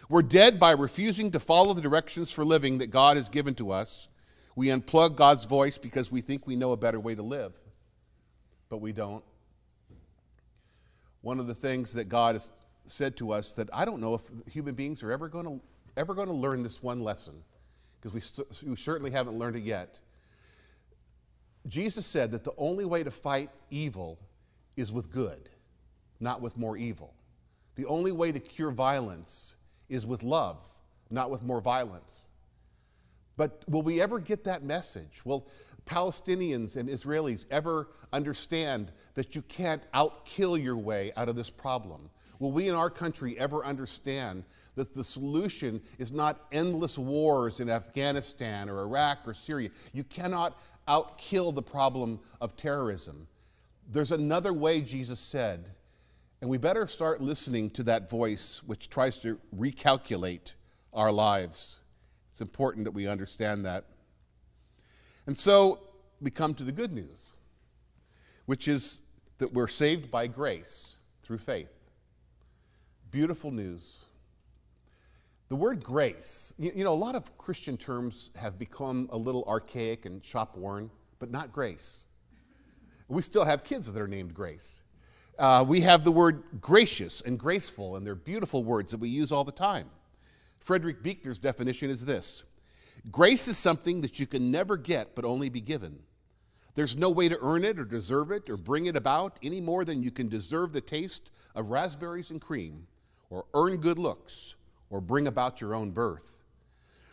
We're 0.08 0.22
dead 0.22 0.60
by 0.60 0.70
refusing 0.70 1.32
to 1.32 1.40
follow 1.40 1.74
the 1.74 1.82
directions 1.82 2.30
for 2.30 2.44
living 2.44 2.78
that 2.78 2.92
God 2.92 3.16
has 3.16 3.28
given 3.28 3.56
to 3.56 3.72
us. 3.72 4.06
We 4.54 4.68
unplug 4.68 5.16
God's 5.16 5.44
voice 5.44 5.76
because 5.76 6.12
we 6.12 6.20
think 6.20 6.46
we 6.46 6.54
know 6.54 6.70
a 6.70 6.76
better 6.76 7.00
way 7.00 7.16
to 7.16 7.22
live, 7.24 7.58
but 8.68 8.78
we 8.78 8.92
don't. 8.92 9.24
One 11.22 11.40
of 11.40 11.46
the 11.46 11.54
things 11.54 11.94
that 11.94 12.08
God 12.08 12.34
has 12.34 12.50
said 12.84 13.16
to 13.16 13.32
us 13.32 13.52
that 13.52 13.68
I 13.72 13.84
don't 13.84 14.00
know 14.00 14.14
if 14.14 14.30
human 14.52 14.74
beings 14.74 15.02
are 15.02 15.10
ever 15.10 15.28
going 15.28 15.46
to 15.46 15.60
ever 15.96 16.14
going 16.14 16.28
to 16.28 16.34
learn 16.34 16.62
this 16.62 16.82
one 16.82 17.00
lesson 17.00 17.34
because 18.00 18.12
we, 18.12 18.68
we 18.70 18.76
certainly 18.76 19.10
haven't 19.10 19.38
learned 19.38 19.56
it 19.56 19.62
yet 19.62 19.98
Jesus 21.68 22.06
said 22.06 22.30
that 22.30 22.44
the 22.44 22.52
only 22.56 22.84
way 22.84 23.02
to 23.02 23.10
fight 23.10 23.50
evil 23.70 24.18
is 24.76 24.92
with 24.92 25.10
good, 25.10 25.48
not 26.20 26.40
with 26.40 26.56
more 26.56 26.76
evil. 26.76 27.14
The 27.74 27.86
only 27.86 28.12
way 28.12 28.32
to 28.32 28.38
cure 28.38 28.70
violence 28.70 29.56
is 29.88 30.06
with 30.06 30.22
love, 30.22 30.68
not 31.10 31.30
with 31.30 31.42
more 31.42 31.60
violence. 31.60 32.28
But 33.36 33.62
will 33.68 33.82
we 33.82 34.00
ever 34.00 34.18
get 34.18 34.44
that 34.44 34.62
message? 34.62 35.24
Will 35.24 35.46
Palestinians 35.86 36.76
and 36.76 36.88
Israelis 36.88 37.46
ever 37.50 37.88
understand 38.12 38.92
that 39.14 39.34
you 39.34 39.42
can't 39.42 39.90
outkill 39.92 40.62
your 40.62 40.76
way 40.76 41.12
out 41.16 41.28
of 41.28 41.36
this 41.36 41.50
problem? 41.50 42.10
Will 42.38 42.52
we 42.52 42.68
in 42.68 42.74
our 42.74 42.90
country 42.90 43.38
ever 43.38 43.64
understand 43.64 44.44
that 44.74 44.92
the 44.94 45.04
solution 45.04 45.80
is 45.98 46.12
not 46.12 46.40
endless 46.52 46.98
wars 46.98 47.60
in 47.60 47.70
Afghanistan 47.70 48.68
or 48.68 48.80
Iraq 48.80 49.26
or 49.26 49.32
Syria? 49.32 49.70
You 49.92 50.04
cannot 50.04 50.60
outkill 50.86 51.54
the 51.54 51.62
problem 51.62 52.20
of 52.40 52.56
terrorism. 52.56 53.26
There's 53.88 54.12
another 54.12 54.52
way, 54.52 54.80
Jesus 54.80 55.20
said, 55.20 55.70
and 56.40 56.50
we 56.50 56.58
better 56.58 56.86
start 56.86 57.20
listening 57.20 57.70
to 57.70 57.82
that 57.84 58.10
voice 58.10 58.62
which 58.66 58.90
tries 58.90 59.18
to 59.18 59.38
recalculate 59.56 60.54
our 60.92 61.10
lives. 61.10 61.80
It's 62.30 62.40
important 62.40 62.84
that 62.84 62.90
we 62.90 63.06
understand 63.06 63.64
that. 63.64 63.84
And 65.26 65.36
so 65.36 65.80
we 66.20 66.30
come 66.30 66.54
to 66.54 66.64
the 66.64 66.72
good 66.72 66.92
news, 66.92 67.36
which 68.46 68.68
is 68.68 69.02
that 69.38 69.52
we're 69.52 69.68
saved 69.68 70.10
by 70.10 70.26
grace 70.26 70.96
through 71.22 71.38
faith. 71.38 71.90
Beautiful 73.10 73.50
news. 73.50 74.06
The 75.48 75.56
word 75.56 75.82
grace, 75.82 76.52
you, 76.58 76.82
know, 76.82 76.92
a 76.92 76.94
lot 76.94 77.14
of 77.14 77.38
Christian 77.38 77.76
terms 77.76 78.30
have 78.36 78.58
become 78.58 79.08
a 79.12 79.16
little 79.16 79.44
archaic 79.46 80.04
and 80.04 80.24
shop 80.24 80.56
worn, 80.56 80.90
but 81.18 81.30
not 81.30 81.52
grace. 81.52 82.04
We 83.08 83.22
still 83.22 83.44
have 83.44 83.62
kids 83.62 83.92
that 83.92 84.02
are 84.02 84.08
named 84.08 84.34
Grace. 84.34 84.82
Uh, 85.38 85.64
we 85.66 85.82
have 85.82 86.02
the 86.02 86.10
word 86.10 86.42
gracious 86.60 87.20
and 87.20 87.38
graceful, 87.38 87.94
and 87.94 88.04
they're 88.04 88.16
beautiful 88.16 88.64
words 88.64 88.90
that 88.90 88.98
we 88.98 89.08
use 89.08 89.30
all 89.30 89.44
the 89.44 89.52
time. 89.52 89.90
Frederick 90.58 91.02
Buechner's 91.02 91.38
definition 91.38 91.90
is 91.90 92.06
this 92.06 92.42
Grace 93.10 93.48
is 93.48 93.56
something 93.56 94.00
that 94.00 94.18
you 94.18 94.26
can 94.26 94.50
never 94.50 94.76
get 94.76 95.14
but 95.14 95.24
only 95.24 95.48
be 95.48 95.60
given. 95.60 96.00
There's 96.74 96.96
no 96.96 97.08
way 97.08 97.28
to 97.28 97.38
earn 97.40 97.64
it 97.64 97.78
or 97.78 97.84
deserve 97.84 98.30
it 98.30 98.50
or 98.50 98.56
bring 98.56 98.86
it 98.86 98.96
about 98.96 99.38
any 99.42 99.60
more 99.60 99.84
than 99.84 100.02
you 100.02 100.10
can 100.10 100.28
deserve 100.28 100.72
the 100.72 100.80
taste 100.80 101.30
of 101.54 101.70
raspberries 101.70 102.30
and 102.30 102.40
cream, 102.40 102.86
or 103.30 103.46
earn 103.54 103.78
good 103.78 103.98
looks, 103.98 104.56
or 104.90 105.00
bring 105.00 105.26
about 105.26 105.60
your 105.60 105.74
own 105.74 105.90
birth. 105.90 106.42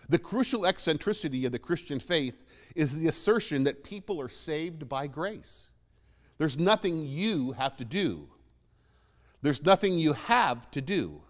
The 0.10 0.20
crucial 0.20 0.66
eccentricity 0.66 1.46
of 1.46 1.54
the 1.54 1.60
Christian 1.60 2.00
faith 2.00 2.44
is 2.76 3.00
the 3.00 3.08
assertion 3.08 3.64
that 3.64 3.86
people 3.86 4.20
are 4.20 4.30
saved 4.30 4.90
by 4.90 5.08
grace. 5.08 5.70
There's 6.38 6.60
nothing 6.60 7.06
you 7.06 7.54
have 7.54 7.78
to 7.78 7.86
do. 7.86 8.28
There's 9.42 9.64
nothing 9.64 9.98
you 9.98 10.14
have 10.14 10.70
to 10.72 10.82
do. 10.82 11.22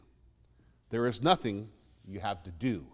There 0.89 1.05
is 1.05 1.21
nothing 1.21 1.69
you 2.07 2.19
have 2.19 2.41
to 2.43 2.51
do. 2.51 2.87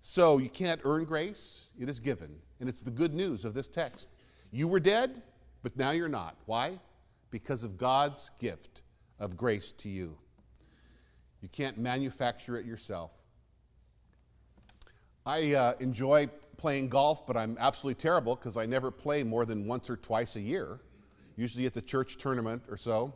So 0.00 0.38
you 0.38 0.48
can't 0.48 0.80
earn 0.84 1.04
grace, 1.04 1.68
it 1.78 1.88
is 1.88 2.00
given. 2.00 2.36
And 2.58 2.68
it's 2.68 2.82
the 2.82 2.90
good 2.90 3.14
news 3.14 3.44
of 3.44 3.54
this 3.54 3.68
text. 3.68 4.08
You 4.50 4.66
were 4.66 4.80
dead, 4.80 5.22
but 5.62 5.76
now 5.76 5.90
you're 5.90 6.08
not. 6.08 6.36
Why? 6.46 6.80
Because 7.30 7.64
of 7.64 7.76
God's 7.76 8.30
gift 8.38 8.82
of 9.18 9.36
grace 9.36 9.72
to 9.72 9.88
you. 9.88 10.16
You 11.40 11.48
can't 11.48 11.78
manufacture 11.78 12.56
it 12.58 12.66
yourself. 12.66 13.12
I 15.24 15.54
uh, 15.54 15.74
enjoy 15.80 16.28
playing 16.56 16.88
golf, 16.88 17.26
but 17.26 17.36
I'm 17.36 17.56
absolutely 17.60 18.00
terrible 18.00 18.36
because 18.36 18.56
I 18.56 18.66
never 18.66 18.90
play 18.90 19.22
more 19.22 19.44
than 19.44 19.66
once 19.66 19.88
or 19.88 19.96
twice 19.96 20.36
a 20.36 20.40
year, 20.40 20.80
usually 21.36 21.66
at 21.66 21.74
the 21.74 21.82
church 21.82 22.16
tournament 22.16 22.62
or 22.68 22.76
so. 22.76 23.14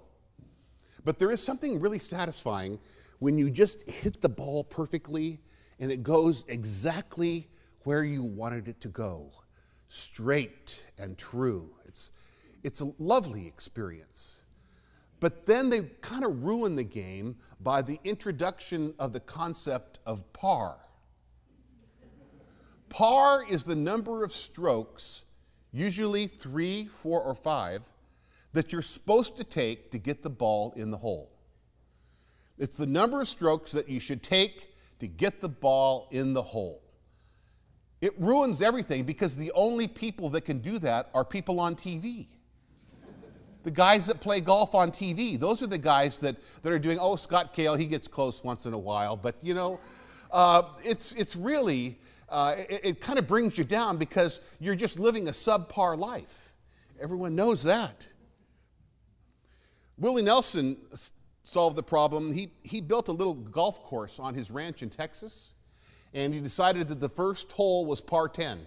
But 1.04 1.18
there 1.18 1.30
is 1.30 1.42
something 1.42 1.80
really 1.80 1.98
satisfying 1.98 2.78
when 3.18 3.36
you 3.36 3.50
just 3.50 3.88
hit 3.88 4.22
the 4.22 4.28
ball 4.28 4.64
perfectly 4.64 5.40
and 5.78 5.90
it 5.90 6.02
goes 6.02 6.44
exactly 6.48 7.48
where 7.82 8.04
you 8.04 8.22
wanted 8.22 8.68
it 8.68 8.80
to 8.80 8.88
go 8.88 9.30
straight 9.88 10.84
and 10.98 11.16
true. 11.16 11.70
It's, 11.86 12.10
it's 12.62 12.80
a 12.80 12.92
lovely 12.98 13.46
experience. 13.46 14.44
But 15.20 15.46
then 15.46 15.70
they 15.70 15.82
kind 16.00 16.24
of 16.24 16.42
ruin 16.42 16.76
the 16.76 16.84
game 16.84 17.36
by 17.60 17.82
the 17.82 18.00
introduction 18.04 18.94
of 18.98 19.12
the 19.12 19.20
concept 19.20 20.00
of 20.04 20.32
par. 20.32 20.76
Par 22.88 23.44
is 23.48 23.64
the 23.64 23.76
number 23.76 24.22
of 24.22 24.32
strokes, 24.32 25.24
usually 25.72 26.26
three, 26.26 26.86
four, 26.86 27.20
or 27.20 27.34
five, 27.34 27.84
that 28.52 28.72
you're 28.72 28.82
supposed 28.82 29.36
to 29.36 29.44
take 29.44 29.90
to 29.92 29.98
get 29.98 30.22
the 30.22 30.30
ball 30.30 30.72
in 30.76 30.90
the 30.90 30.98
hole. 30.98 31.30
It's 32.58 32.76
the 32.76 32.86
number 32.86 33.20
of 33.20 33.28
strokes 33.28 33.72
that 33.72 33.88
you 33.88 33.98
should 33.98 34.22
take 34.22 34.73
to 35.04 35.08
get 35.08 35.40
the 35.40 35.48
ball 35.50 36.08
in 36.10 36.32
the 36.32 36.42
hole. 36.42 36.82
It 38.00 38.18
ruins 38.18 38.62
everything 38.62 39.04
because 39.04 39.36
the 39.36 39.52
only 39.52 39.86
people 39.86 40.30
that 40.30 40.46
can 40.46 40.60
do 40.60 40.78
that 40.78 41.10
are 41.12 41.26
people 41.26 41.60
on 41.60 41.74
TV. 41.74 42.26
The 43.64 43.70
guys 43.70 44.06
that 44.06 44.20
play 44.20 44.40
golf 44.40 44.74
on 44.74 44.90
TV, 44.90 45.38
those 45.38 45.62
are 45.62 45.66
the 45.66 45.78
guys 45.78 46.20
that, 46.20 46.36
that 46.62 46.72
are 46.72 46.78
doing, 46.78 46.98
oh, 46.98 47.16
Scott 47.16 47.52
Kale, 47.52 47.76
he 47.76 47.84
gets 47.84 48.08
close 48.08 48.42
once 48.42 48.64
in 48.64 48.72
a 48.72 48.78
while. 48.78 49.14
But, 49.16 49.36
you 49.42 49.52
know, 49.52 49.78
uh, 50.30 50.62
it's, 50.82 51.12
it's 51.12 51.36
really, 51.36 51.98
uh, 52.30 52.54
it, 52.58 52.80
it 52.82 53.00
kind 53.02 53.18
of 53.18 53.26
brings 53.26 53.58
you 53.58 53.64
down 53.64 53.98
because 53.98 54.40
you're 54.58 54.74
just 54.74 54.98
living 54.98 55.28
a 55.28 55.32
subpar 55.32 55.98
life. 55.98 56.54
Everyone 57.00 57.34
knows 57.34 57.62
that. 57.64 58.08
Willie 59.98 60.22
Nelson 60.22 60.78
solved 61.44 61.76
the 61.76 61.82
problem. 61.82 62.32
He, 62.32 62.50
he 62.64 62.80
built 62.80 63.08
a 63.08 63.12
little 63.12 63.34
golf 63.34 63.82
course 63.82 64.18
on 64.18 64.34
his 64.34 64.50
ranch 64.50 64.82
in 64.82 64.90
Texas, 64.90 65.52
and 66.12 66.34
he 66.34 66.40
decided 66.40 66.88
that 66.88 67.00
the 67.00 67.08
first 67.08 67.52
hole 67.52 67.86
was 67.86 68.00
par 68.00 68.28
10. 68.28 68.66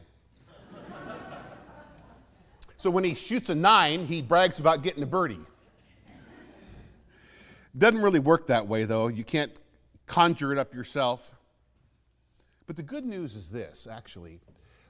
so 2.78 2.90
when 2.90 3.04
he 3.04 3.16
shoots 3.16 3.50
a 3.50 3.56
nine, 3.56 4.06
he 4.06 4.22
brags 4.22 4.60
about 4.60 4.84
getting 4.84 5.04
a 5.04 5.08
birdie. 5.08 5.40
Doesn't 7.78 8.02
really 8.02 8.20
work 8.20 8.48
that 8.48 8.68
way, 8.68 8.86
though. 8.86 9.08
You 9.08 9.24
can't 9.24 9.52
conjure 10.06 10.52
it 10.52 10.58
up 10.58 10.74
yourself. 10.74 11.32
But 12.66 12.76
the 12.76 12.84
good 12.84 13.06
news 13.06 13.36
is 13.36 13.50
this, 13.50 13.88
actually, 13.90 14.40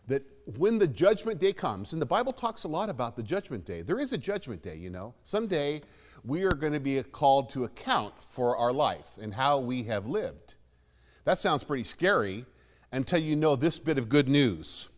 that 0.07 0.23
when 0.57 0.79
the 0.79 0.87
judgment 0.87 1.39
day 1.39 1.53
comes, 1.53 1.93
and 1.93 2.01
the 2.01 2.05
Bible 2.05 2.31
talks 2.31 2.63
a 2.63 2.67
lot 2.67 2.89
about 2.89 3.15
the 3.15 3.23
judgment 3.23 3.65
day, 3.65 3.81
there 3.81 3.99
is 3.99 4.13
a 4.13 4.17
judgment 4.17 4.61
day, 4.61 4.77
you 4.77 4.89
know. 4.89 5.13
Someday 5.23 5.81
we 6.23 6.43
are 6.43 6.53
going 6.53 6.73
to 6.73 6.79
be 6.79 7.01
called 7.03 7.49
to 7.51 7.63
account 7.63 8.21
for 8.21 8.57
our 8.57 8.73
life 8.73 9.17
and 9.21 9.33
how 9.33 9.59
we 9.59 9.83
have 9.83 10.07
lived. 10.07 10.55
That 11.23 11.37
sounds 11.37 11.63
pretty 11.63 11.83
scary 11.83 12.45
until 12.91 13.19
you 13.19 13.35
know 13.35 13.55
this 13.55 13.79
bit 13.79 13.97
of 13.97 14.09
good 14.09 14.29
news. 14.29 14.89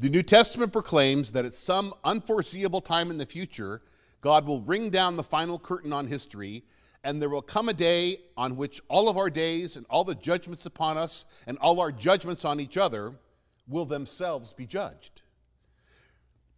The 0.00 0.08
New 0.08 0.22
Testament 0.22 0.72
proclaims 0.72 1.32
that 1.32 1.44
at 1.44 1.54
some 1.54 1.94
unforeseeable 2.02 2.80
time 2.80 3.10
in 3.10 3.18
the 3.18 3.26
future, 3.26 3.82
God 4.20 4.46
will 4.46 4.60
ring 4.60 4.90
down 4.90 5.16
the 5.16 5.22
final 5.22 5.58
curtain 5.58 5.92
on 5.92 6.08
history, 6.08 6.64
and 7.04 7.22
there 7.22 7.28
will 7.28 7.42
come 7.42 7.68
a 7.68 7.72
day 7.72 8.18
on 8.36 8.56
which 8.56 8.80
all 8.88 9.08
of 9.08 9.16
our 9.16 9.30
days 9.30 9.76
and 9.76 9.86
all 9.88 10.02
the 10.02 10.14
judgments 10.14 10.66
upon 10.66 10.98
us 10.98 11.24
and 11.46 11.56
all 11.58 11.80
our 11.80 11.92
judgments 11.92 12.44
on 12.44 12.58
each 12.58 12.76
other 12.76 13.12
will 13.68 13.84
themselves 13.84 14.52
be 14.52 14.66
judged. 14.66 15.22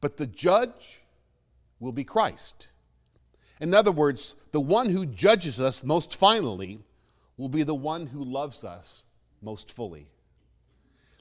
But 0.01 0.17
the 0.17 0.27
judge 0.27 1.03
will 1.81 1.93
be 1.93 2.05
Christ. 2.05 2.69
In 3.61 3.75
other 3.75 3.93
words, 3.93 4.37
the 4.53 4.61
one 4.61 4.91
who 4.91 5.07
judges 5.07 5.61
us 5.61 5.85
most 5.85 6.17
finally 6.17 6.81
will 7.37 7.49
be 7.49 7.63
the 7.63 7.75
one 7.75 8.07
who 8.07 8.25
loves 8.25 8.65
us 8.65 9.07
most 9.43 9.71
fully. 9.71 10.07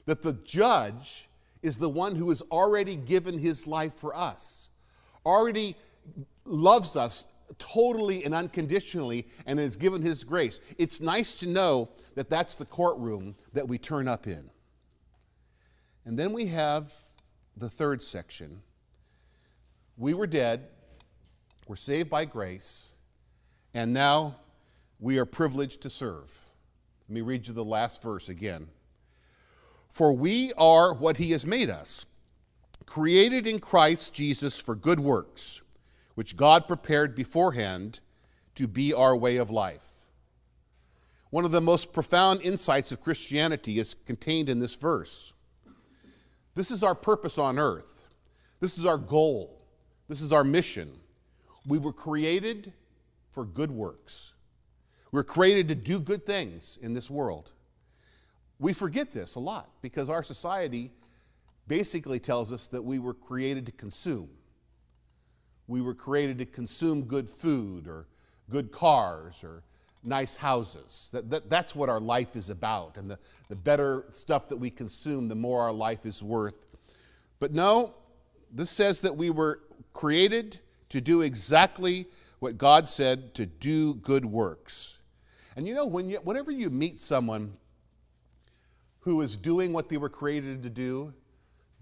That 0.06 0.22
the 0.22 0.34
judge 0.44 1.28
is 1.62 1.78
the 1.78 1.88
one 1.88 2.16
who 2.16 2.28
has 2.28 2.42
already 2.50 2.96
given 2.96 3.38
his 3.38 3.66
life 3.66 3.98
for 3.98 4.14
us, 4.14 4.70
already 5.24 5.76
loves 6.44 6.96
us 6.96 7.26
totally 7.58 8.24
and 8.24 8.34
unconditionally, 8.34 9.26
and 9.46 9.58
has 9.58 9.76
given 9.76 10.02
his 10.02 10.24
grace. 10.24 10.60
It's 10.78 11.00
nice 11.00 11.34
to 11.36 11.48
know 11.48 11.90
that 12.16 12.30
that's 12.30 12.54
the 12.54 12.64
courtroom 12.64 13.36
that 13.52 13.68
we 13.68 13.78
turn 13.78 14.08
up 14.08 14.26
in. 14.26 14.50
And 16.04 16.18
then 16.18 16.32
we 16.32 16.46
have 16.46 16.92
the 17.56 17.70
third 17.70 18.02
section. 18.02 18.60
We 19.96 20.12
were 20.12 20.26
dead, 20.26 20.68
we're 21.66 21.76
saved 21.76 22.10
by 22.10 22.24
grace, 22.24 22.92
and 23.72 23.92
now 23.92 24.36
we 25.00 25.18
are 25.18 25.24
privileged 25.24 25.82
to 25.82 25.90
serve. 25.90 26.50
Let 27.08 27.14
me 27.14 27.20
read 27.20 27.46
you 27.46 27.54
the 27.54 27.64
last 27.64 28.02
verse 28.02 28.28
again. 28.28 28.68
For 29.88 30.12
we 30.12 30.52
are 30.58 30.92
what 30.92 31.18
he 31.18 31.30
has 31.30 31.46
made 31.46 31.70
us, 31.70 32.06
created 32.86 33.46
in 33.46 33.60
Christ 33.60 34.12
Jesus 34.12 34.60
for 34.60 34.74
good 34.74 35.00
works, 35.00 35.62
which 36.14 36.36
God 36.36 36.66
prepared 36.66 37.14
beforehand 37.14 38.00
to 38.56 38.66
be 38.66 38.92
our 38.92 39.16
way 39.16 39.36
of 39.36 39.50
life. 39.50 40.08
One 41.30 41.44
of 41.44 41.50
the 41.50 41.60
most 41.60 41.92
profound 41.92 42.42
insights 42.42 42.92
of 42.92 43.00
Christianity 43.00 43.78
is 43.78 43.94
contained 43.94 44.48
in 44.48 44.60
this 44.60 44.76
verse. 44.76 45.32
This 46.54 46.70
is 46.70 46.82
our 46.82 46.94
purpose 46.94 47.38
on 47.38 47.58
earth. 47.58 48.06
This 48.60 48.78
is 48.78 48.86
our 48.86 48.98
goal. 48.98 49.60
This 50.08 50.20
is 50.20 50.32
our 50.32 50.44
mission. 50.44 50.92
We 51.66 51.78
were 51.78 51.92
created 51.92 52.72
for 53.30 53.44
good 53.44 53.70
works. 53.70 54.34
We're 55.10 55.24
created 55.24 55.68
to 55.68 55.74
do 55.74 56.00
good 56.00 56.26
things 56.26 56.78
in 56.80 56.92
this 56.92 57.08
world. 57.08 57.52
We 58.58 58.72
forget 58.72 59.12
this 59.12 59.34
a 59.34 59.40
lot 59.40 59.70
because 59.82 60.10
our 60.10 60.22
society 60.22 60.90
basically 61.66 62.18
tells 62.18 62.52
us 62.52 62.68
that 62.68 62.82
we 62.82 62.98
were 62.98 63.14
created 63.14 63.66
to 63.66 63.72
consume. 63.72 64.28
We 65.66 65.80
were 65.80 65.94
created 65.94 66.38
to 66.38 66.46
consume 66.46 67.02
good 67.02 67.28
food 67.28 67.88
or 67.88 68.06
good 68.50 68.70
cars 68.70 69.42
or 69.42 69.62
nice 70.02 70.36
houses. 70.36 71.08
That, 71.12 71.30
that, 71.30 71.50
that's 71.50 71.74
what 71.74 71.88
our 71.88 72.00
life 72.00 72.36
is 72.36 72.50
about. 72.50 72.96
And 72.96 73.10
the, 73.10 73.18
the 73.48 73.56
better 73.56 74.04
stuff 74.12 74.48
that 74.48 74.56
we 74.56 74.70
consume, 74.70 75.28
the 75.28 75.34
more 75.34 75.62
our 75.62 75.72
life 75.72 76.04
is 76.04 76.22
worth. 76.22 76.66
But 77.40 77.52
no, 77.52 77.94
this 78.52 78.70
says 78.70 79.00
that 79.00 79.16
we 79.16 79.30
were 79.30 79.60
created 79.92 80.60
to 80.94 81.00
do 81.00 81.22
exactly 81.22 82.06
what 82.38 82.56
God 82.56 82.86
said 82.86 83.34
to 83.34 83.46
do 83.46 83.94
good 83.94 84.24
works. 84.24 85.00
And 85.56 85.66
you 85.66 85.74
know, 85.74 85.86
when 85.86 86.08
you, 86.08 86.18
whenever 86.18 86.52
you 86.52 86.70
meet 86.70 87.00
someone 87.00 87.54
who 89.00 89.20
is 89.20 89.36
doing 89.36 89.72
what 89.72 89.88
they 89.88 89.96
were 89.96 90.08
created 90.08 90.62
to 90.62 90.70
do, 90.70 91.12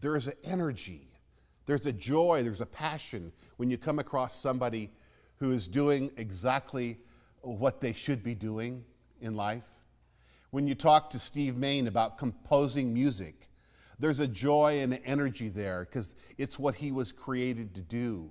there 0.00 0.16
is 0.16 0.28
an 0.28 0.32
energy, 0.42 1.08
there's 1.66 1.86
a 1.86 1.92
joy, 1.92 2.42
there's 2.42 2.62
a 2.62 2.66
passion 2.66 3.32
when 3.58 3.68
you 3.68 3.76
come 3.76 3.98
across 3.98 4.34
somebody 4.34 4.88
who 5.36 5.52
is 5.52 5.68
doing 5.68 6.10
exactly 6.16 6.96
what 7.42 7.82
they 7.82 7.92
should 7.92 8.22
be 8.22 8.34
doing. 8.34 8.82
in 9.20 9.34
life. 9.34 9.68
When 10.52 10.66
you 10.66 10.74
talk 10.74 11.10
to 11.10 11.18
Steve 11.18 11.54
Main 11.54 11.86
about 11.86 12.16
composing 12.16 12.94
music, 12.94 13.50
there's 13.98 14.20
a 14.20 14.26
joy 14.26 14.80
and 14.80 14.98
energy 15.04 15.48
there 15.48 15.84
because 15.84 16.14
it's 16.38 16.58
what 16.58 16.76
he 16.76 16.90
was 16.90 17.12
created 17.12 17.74
to 17.74 17.82
do. 17.82 18.30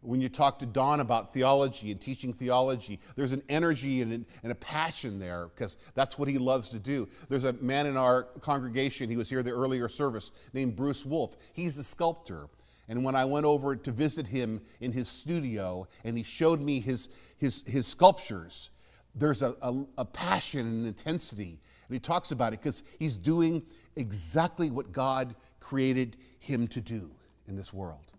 When 0.00 0.20
you 0.20 0.28
talk 0.28 0.60
to 0.60 0.66
Don 0.66 1.00
about 1.00 1.32
theology 1.34 1.90
and 1.90 2.00
teaching 2.00 2.32
theology, 2.32 3.00
there's 3.16 3.32
an 3.32 3.42
energy 3.48 4.00
and, 4.00 4.24
and 4.42 4.52
a 4.52 4.54
passion 4.54 5.18
there 5.18 5.48
because 5.48 5.76
that's 5.94 6.18
what 6.18 6.28
he 6.28 6.38
loves 6.38 6.70
to 6.70 6.78
do. 6.78 7.08
There's 7.28 7.44
a 7.44 7.52
man 7.54 7.86
in 7.86 7.96
our 7.96 8.24
congregation, 8.40 9.10
he 9.10 9.16
was 9.16 9.28
here 9.28 9.42
the 9.42 9.50
earlier 9.50 9.88
service, 9.88 10.30
named 10.52 10.76
Bruce 10.76 11.04
Wolf. 11.04 11.36
He's 11.52 11.78
a 11.78 11.84
sculptor. 11.84 12.48
And 12.88 13.04
when 13.04 13.14
I 13.14 13.24
went 13.26 13.44
over 13.44 13.76
to 13.76 13.90
visit 13.90 14.28
him 14.28 14.62
in 14.80 14.92
his 14.92 15.08
studio 15.08 15.86
and 16.04 16.16
he 16.16 16.22
showed 16.22 16.60
me 16.60 16.80
his, 16.80 17.08
his, 17.36 17.62
his 17.66 17.86
sculptures, 17.86 18.70
there's 19.14 19.42
a, 19.42 19.54
a, 19.60 19.84
a 19.98 20.04
passion 20.04 20.60
and 20.60 20.86
intensity. 20.86 21.60
And 21.88 21.94
he 21.94 21.98
talks 21.98 22.30
about 22.30 22.52
it 22.52 22.60
because 22.60 22.82
he's 22.98 23.18
doing 23.18 23.62
exactly 23.96 24.70
what 24.70 24.92
God 24.92 25.34
created 25.60 26.16
him 26.38 26.68
to 26.68 26.80
do 26.80 27.10
in 27.46 27.56
this 27.56 27.72
world. 27.72 28.14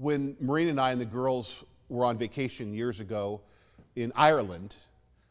When 0.00 0.36
Maureen 0.40 0.68
and 0.68 0.80
I 0.80 0.92
and 0.92 1.00
the 1.00 1.04
girls 1.04 1.64
were 1.88 2.04
on 2.04 2.18
vacation 2.18 2.72
years 2.72 3.00
ago 3.00 3.40
in 3.96 4.12
Ireland, 4.14 4.76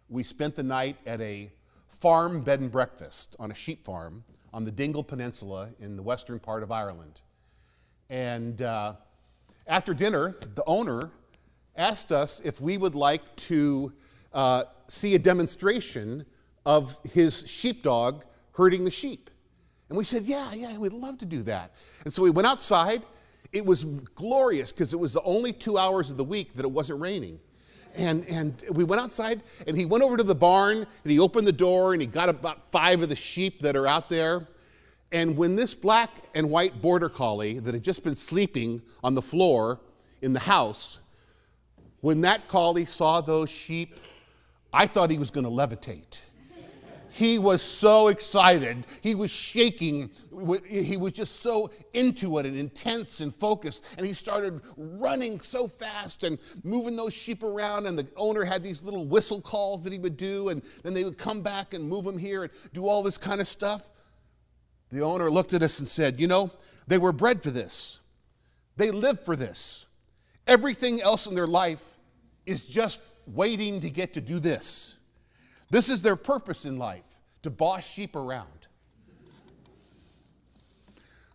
we 0.10 0.24
spent 0.24 0.58
the 0.58 0.64
night 0.64 0.98
at 1.06 1.22
a 1.22 1.50
farm 1.88 2.42
bed 2.42 2.60
and 2.60 2.70
breakfast 2.70 3.38
on 3.40 3.50
a 3.50 3.56
sheep 3.56 3.86
farm 3.86 4.26
on 4.54 4.66
the 4.66 4.72
Dingle 4.72 5.06
Peninsula 5.06 5.70
in 5.80 5.96
the 5.96 6.04
western 6.04 6.38
part 6.38 6.64
of 6.64 6.72
Ireland. 6.74 7.22
And 8.10 8.62
uh, 8.62 8.96
after 9.68 9.94
dinner, 9.94 10.36
the 10.56 10.66
owner 10.68 11.12
asked 11.78 12.12
us 12.12 12.42
if 12.42 12.60
we 12.60 12.78
would 12.78 12.96
like 12.96 13.38
to 13.38 13.94
uh, 14.34 14.66
see 14.88 15.16
a 15.16 15.20
demonstration 15.20 16.26
of 16.66 17.00
his 17.14 17.50
sheepdog 17.50 18.26
herding 18.52 18.84
the 18.84 18.92
sheep. 18.92 19.30
And 19.88 19.98
we 19.98 20.04
said, 20.04 20.24
Yeah, 20.24 20.54
yeah, 20.54 20.78
we'd 20.78 20.92
love 20.92 21.20
to 21.20 21.26
do 21.26 21.42
that. 21.44 21.74
And 22.04 22.12
so 22.12 22.22
we 22.22 22.32
went 22.32 22.50
outside. 22.50 23.06
It 23.52 23.66
was 23.66 23.86
glorious 23.86 24.72
because 24.72 24.94
it 24.94 24.98
was 24.98 25.14
the 25.14 25.22
only 25.24 25.54
two 25.54 25.78
hours 25.78 26.10
of 26.10 26.18
the 26.18 26.24
week 26.24 26.54
that 26.56 26.66
it 26.66 26.72
wasn't 26.72 27.00
raining. 27.00 27.40
And, 27.96 28.26
and 28.28 28.64
we 28.72 28.84
went 28.84 29.02
outside 29.02 29.42
and 29.66 29.76
he 29.76 29.86
went 29.86 30.04
over 30.04 30.18
to 30.18 30.24
the 30.24 30.36
barn 30.36 30.78
and 30.78 31.12
he 31.12 31.20
opened 31.20 31.48
the 31.48 31.52
door 31.52 31.94
and 31.94 32.02
he 32.02 32.08
got 32.08 32.30
about 32.30 32.62
five 32.62 33.02
of 33.02 33.10
the 33.10 33.16
sheep 33.16 33.62
that 33.62 33.76
are 33.76 33.88
out 33.88 34.10
there. 34.10 34.48
And 35.12 35.38
when 35.38 35.56
this 35.56 35.74
black 35.74 36.12
and 36.36 36.50
white 36.50 36.82
border 36.82 37.10
collie 37.10 37.60
that 37.60 37.74
had 37.74 37.84
just 37.84 38.04
been 38.04 38.16
sleeping 38.16 38.82
on 39.04 39.16
the 39.16 39.22
floor 39.22 39.80
in 40.22 40.34
the 40.34 40.42
house, 40.42 41.02
when 42.02 42.22
that 42.22 42.48
collie 42.48 42.86
saw 42.86 43.22
those 43.22 43.50
sheep, 43.50 44.00
I 44.74 44.86
thought 44.86 45.10
he 45.10 45.18
was 45.18 45.32
going 45.32 45.46
to 45.46 45.50
levitate. 45.50 46.20
He 47.18 47.40
was 47.40 47.64
so 47.64 48.10
excited. 48.10 48.86
He 49.02 49.16
was 49.16 49.32
shaking. 49.32 50.12
He 50.70 50.98
was 50.98 51.14
just 51.14 51.42
so 51.42 51.72
into 51.96 52.38
it 52.38 52.46
and 52.46 52.56
intense 52.56 53.22
and 53.22 53.34
focused. 53.34 53.84
And 53.98 54.06
he 54.06 54.14
started 54.14 54.62
running 54.78 55.40
so 55.40 55.68
fast 55.68 56.24
and 56.24 56.38
moving 56.64 56.96
those 56.96 57.16
sheep 57.16 57.42
around. 57.42 57.88
And 57.88 57.98
the 57.98 58.08
owner 58.18 58.46
had 58.46 58.62
these 58.62 58.84
little 58.84 59.08
whistle 59.08 59.42
calls 59.42 59.84
that 59.84 59.92
he 59.92 59.98
would 59.98 60.16
do. 60.16 60.50
And 60.50 60.62
then 60.84 60.94
they 60.94 61.04
would 61.04 61.18
come 61.18 61.42
back 61.42 61.74
and 61.74 61.90
move 61.90 62.06
him 62.06 62.20
here 62.20 62.44
and 62.44 62.54
do 62.72 62.86
all 62.88 63.02
this 63.02 63.18
kind 63.18 63.42
of 63.42 63.48
stuff. 63.48 63.90
The 64.92 65.02
owner 65.02 65.32
looked 65.32 65.56
at 65.56 65.64
us 65.64 65.80
and 65.80 65.88
said, 65.88 66.20
You 66.20 66.28
know, 66.28 66.52
they 66.86 67.00
were 67.00 67.12
bred 67.12 67.42
for 67.42 67.50
this, 67.50 68.00
they 68.76 68.92
live 68.92 69.26
for 69.26 69.36
this. 69.36 69.88
Everything 70.46 71.02
else 71.02 71.26
in 71.26 71.34
their 71.34 71.48
life 71.48 71.98
is 72.46 72.68
just 72.68 73.02
waiting 73.26 73.80
to 73.80 73.90
get 73.90 74.14
to 74.14 74.22
do 74.22 74.38
this. 74.38 74.97
This 75.70 75.90
is 75.90 76.02
their 76.02 76.16
purpose 76.16 76.66
in 76.66 76.78
life 76.78 77.20
to 77.44 77.50
boss 77.50 77.92
sheep 77.92 78.16
around. 78.16 78.68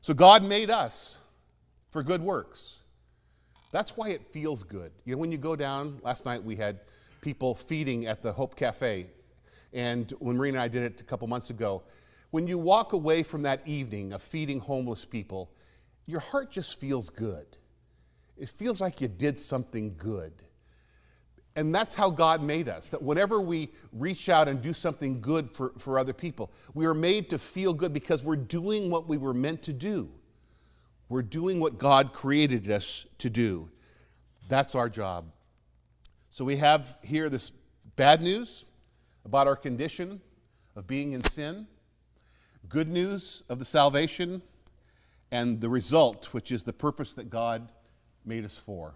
So 0.00 0.14
God 0.14 0.42
made 0.42 0.70
us 0.70 1.18
for 1.90 2.02
good 2.02 2.22
works. 2.22 2.80
That's 3.70 3.96
why 3.96 4.10
it 4.10 4.26
feels 4.26 4.64
good. 4.64 4.92
You 5.04 5.14
know, 5.14 5.18
when 5.18 5.30
you 5.30 5.38
go 5.38 5.56
down, 5.56 5.98
last 6.02 6.24
night 6.24 6.42
we 6.42 6.56
had 6.56 6.80
people 7.20 7.54
feeding 7.54 8.06
at 8.06 8.20
the 8.20 8.32
Hope 8.32 8.56
Cafe. 8.56 9.06
And 9.72 10.12
when 10.18 10.36
Marina 10.36 10.58
and 10.58 10.64
I 10.64 10.68
did 10.68 10.82
it 10.82 11.00
a 11.00 11.04
couple 11.04 11.28
months 11.28 11.50
ago, 11.50 11.82
when 12.30 12.46
you 12.46 12.58
walk 12.58 12.92
away 12.92 13.22
from 13.22 13.42
that 13.42 13.60
evening 13.66 14.12
of 14.12 14.22
feeding 14.22 14.58
homeless 14.58 15.04
people, 15.04 15.50
your 16.06 16.20
heart 16.20 16.50
just 16.50 16.80
feels 16.80 17.08
good. 17.08 17.46
It 18.36 18.48
feels 18.48 18.80
like 18.80 19.00
you 19.00 19.08
did 19.08 19.38
something 19.38 19.94
good. 19.96 20.32
And 21.54 21.74
that's 21.74 21.94
how 21.94 22.08
God 22.10 22.42
made 22.42 22.68
us, 22.68 22.88
that 22.90 23.02
whenever 23.02 23.40
we 23.40 23.70
reach 23.92 24.28
out 24.28 24.48
and 24.48 24.62
do 24.62 24.72
something 24.72 25.20
good 25.20 25.50
for, 25.50 25.72
for 25.76 25.98
other 25.98 26.14
people, 26.14 26.50
we 26.72 26.86
are 26.86 26.94
made 26.94 27.28
to 27.30 27.38
feel 27.38 27.74
good 27.74 27.92
because 27.92 28.24
we're 28.24 28.36
doing 28.36 28.90
what 28.90 29.06
we 29.06 29.18
were 29.18 29.34
meant 29.34 29.62
to 29.64 29.72
do. 29.72 30.10
We're 31.10 31.22
doing 31.22 31.60
what 31.60 31.76
God 31.76 32.14
created 32.14 32.70
us 32.70 33.06
to 33.18 33.28
do. 33.28 33.70
That's 34.48 34.74
our 34.74 34.88
job. 34.88 35.26
So 36.30 36.44
we 36.44 36.56
have 36.56 36.96
here 37.04 37.28
this 37.28 37.52
bad 37.96 38.22
news 38.22 38.64
about 39.26 39.46
our 39.46 39.56
condition 39.56 40.22
of 40.74 40.86
being 40.86 41.12
in 41.12 41.22
sin 41.22 41.66
good 42.72 42.88
news 42.88 43.42
of 43.50 43.58
the 43.58 43.64
salvation 43.66 44.40
and 45.30 45.60
the 45.60 45.68
result, 45.68 46.32
which 46.32 46.50
is 46.50 46.64
the 46.64 46.72
purpose 46.72 47.12
that 47.14 47.28
God 47.28 47.70
made 48.24 48.46
us 48.46 48.56
for. 48.56 48.94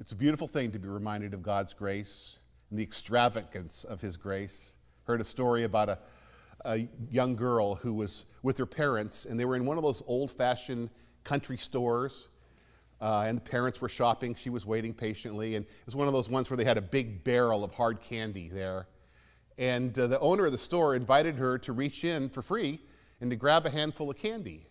It's 0.00 0.12
a 0.12 0.16
beautiful 0.16 0.48
thing 0.48 0.70
to 0.70 0.78
be 0.78 0.88
reminded 0.88 1.34
of 1.34 1.42
God's 1.42 1.74
grace 1.74 2.38
and 2.70 2.78
the 2.78 2.82
extravagance 2.82 3.84
of 3.84 4.00
His 4.00 4.16
grace. 4.16 4.76
Heard 5.04 5.20
a 5.20 5.24
story 5.24 5.64
about 5.64 5.90
a, 5.90 5.98
a 6.64 6.88
young 7.10 7.36
girl 7.36 7.74
who 7.74 7.92
was 7.92 8.24
with 8.42 8.56
her 8.56 8.64
parents, 8.64 9.26
and 9.26 9.38
they 9.38 9.44
were 9.44 9.56
in 9.56 9.66
one 9.66 9.76
of 9.76 9.82
those 9.82 10.02
old 10.06 10.30
fashioned 10.30 10.88
country 11.22 11.58
stores. 11.58 12.28
Uh, 12.98 13.26
and 13.28 13.36
the 13.36 13.42
parents 13.42 13.82
were 13.82 13.90
shopping. 13.90 14.34
She 14.34 14.48
was 14.48 14.64
waiting 14.64 14.94
patiently. 14.94 15.54
And 15.54 15.66
it 15.66 15.86
was 15.86 15.96
one 15.96 16.06
of 16.06 16.14
those 16.14 16.30
ones 16.30 16.48
where 16.48 16.56
they 16.56 16.64
had 16.64 16.78
a 16.78 16.82
big 16.82 17.22
barrel 17.22 17.62
of 17.62 17.74
hard 17.74 18.00
candy 18.00 18.48
there. 18.48 18.88
And 19.58 19.96
uh, 19.98 20.06
the 20.06 20.20
owner 20.20 20.46
of 20.46 20.52
the 20.52 20.58
store 20.58 20.94
invited 20.94 21.36
her 21.36 21.58
to 21.58 21.74
reach 21.74 22.04
in 22.04 22.30
for 22.30 22.40
free 22.40 22.80
and 23.20 23.30
to 23.30 23.36
grab 23.36 23.66
a 23.66 23.70
handful 23.70 24.08
of 24.08 24.16
candy. 24.16 24.66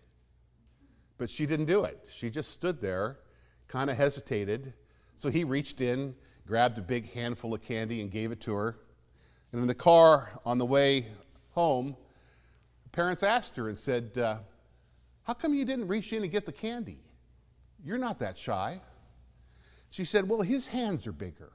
But 1.19 1.29
she 1.29 1.45
didn't 1.45 1.67
do 1.67 1.83
it. 1.83 2.07
She 2.11 2.31
just 2.31 2.49
stood 2.49 2.81
there, 2.81 3.19
kind 3.67 3.91
of 3.91 3.97
hesitated. 3.97 4.73
So 5.19 5.29
he 5.29 5.43
reached 5.43 5.81
in, 5.81 6.15
grabbed 6.47 6.77
a 6.77 6.81
big 6.81 7.11
handful 7.11 7.53
of 7.53 7.61
candy, 7.61 7.99
and 7.99 8.09
gave 8.09 8.31
it 8.31 8.39
to 8.39 8.53
her. 8.53 8.77
And 9.51 9.59
in 9.59 9.67
the 9.67 9.75
car 9.75 10.31
on 10.45 10.59
the 10.59 10.65
way 10.65 11.07
home, 11.49 11.97
parents 12.93 13.21
asked 13.21 13.57
her 13.57 13.67
and 13.67 13.77
said, 13.77 14.17
uh, 14.17 14.37
How 15.23 15.33
come 15.33 15.53
you 15.53 15.65
didn't 15.65 15.89
reach 15.89 16.13
in 16.13 16.23
and 16.23 16.31
get 16.31 16.45
the 16.45 16.53
candy? 16.53 17.01
You're 17.83 17.97
not 17.97 18.19
that 18.19 18.37
shy. 18.37 18.79
She 19.89 20.05
said, 20.05 20.29
Well, 20.29 20.39
his 20.39 20.67
hands 20.67 21.05
are 21.05 21.11
bigger. 21.11 21.51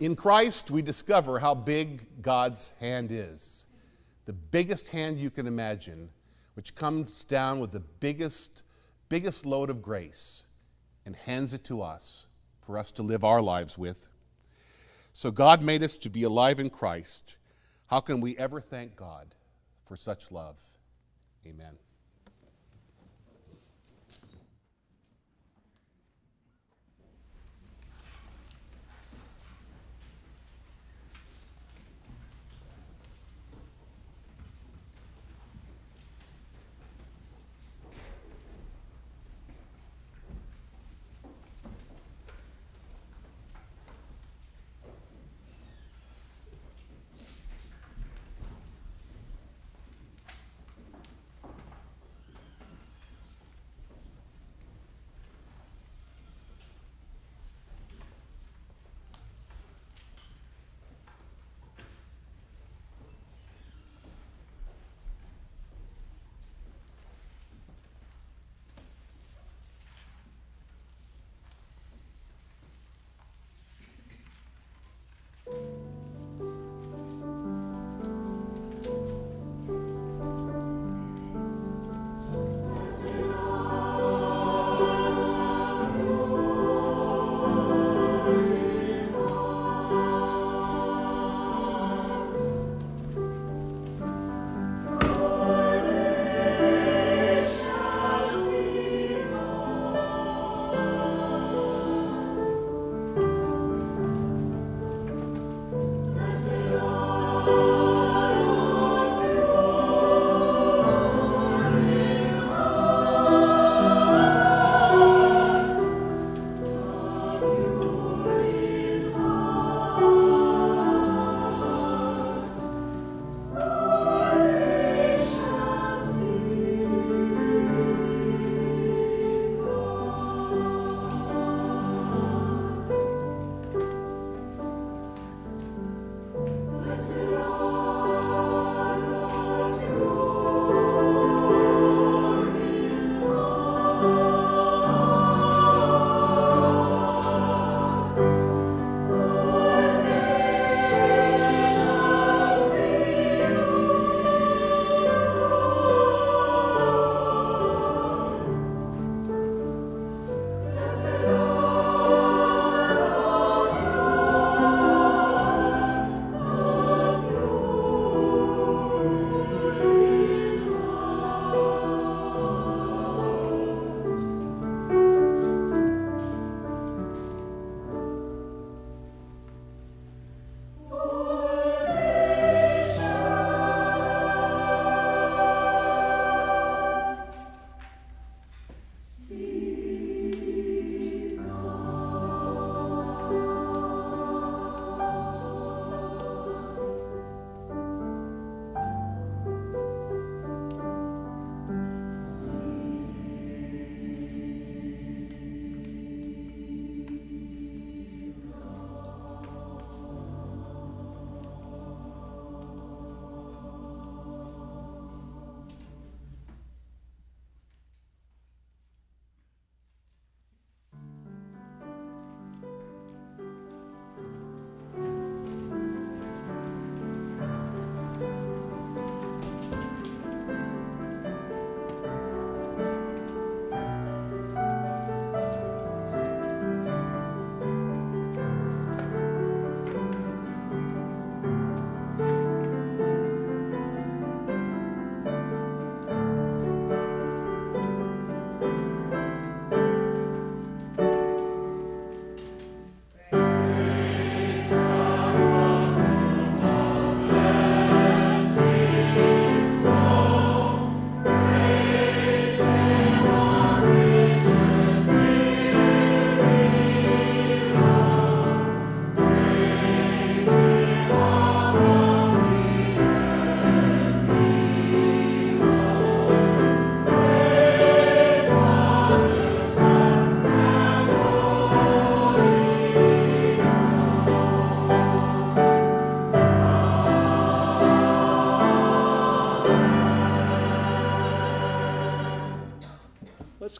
In 0.00 0.16
Christ, 0.16 0.70
we 0.70 0.80
discover 0.80 1.40
how 1.40 1.54
big 1.54 2.22
God's 2.22 2.72
hand 2.80 3.12
is. 3.12 3.66
The 4.24 4.32
biggest 4.32 4.88
hand 4.88 5.18
you 5.18 5.28
can 5.28 5.46
imagine, 5.46 6.08
which 6.54 6.74
comes 6.74 7.24
down 7.24 7.60
with 7.60 7.72
the 7.72 7.80
biggest, 7.80 8.62
biggest 9.08 9.46
load 9.46 9.70
of 9.70 9.82
grace 9.82 10.44
and 11.04 11.16
hands 11.16 11.54
it 11.54 11.64
to 11.64 11.82
us 11.82 12.28
for 12.64 12.78
us 12.78 12.90
to 12.92 13.02
live 13.02 13.24
our 13.24 13.42
lives 13.42 13.76
with. 13.76 14.10
So 15.12 15.30
God 15.30 15.62
made 15.62 15.82
us 15.82 15.96
to 15.98 16.10
be 16.10 16.22
alive 16.22 16.58
in 16.58 16.70
Christ. 16.70 17.36
How 17.88 18.00
can 18.00 18.20
we 18.20 18.36
ever 18.38 18.60
thank 18.60 18.96
God 18.96 19.34
for 19.86 19.96
such 19.96 20.32
love? 20.32 20.58
Amen. 21.46 21.76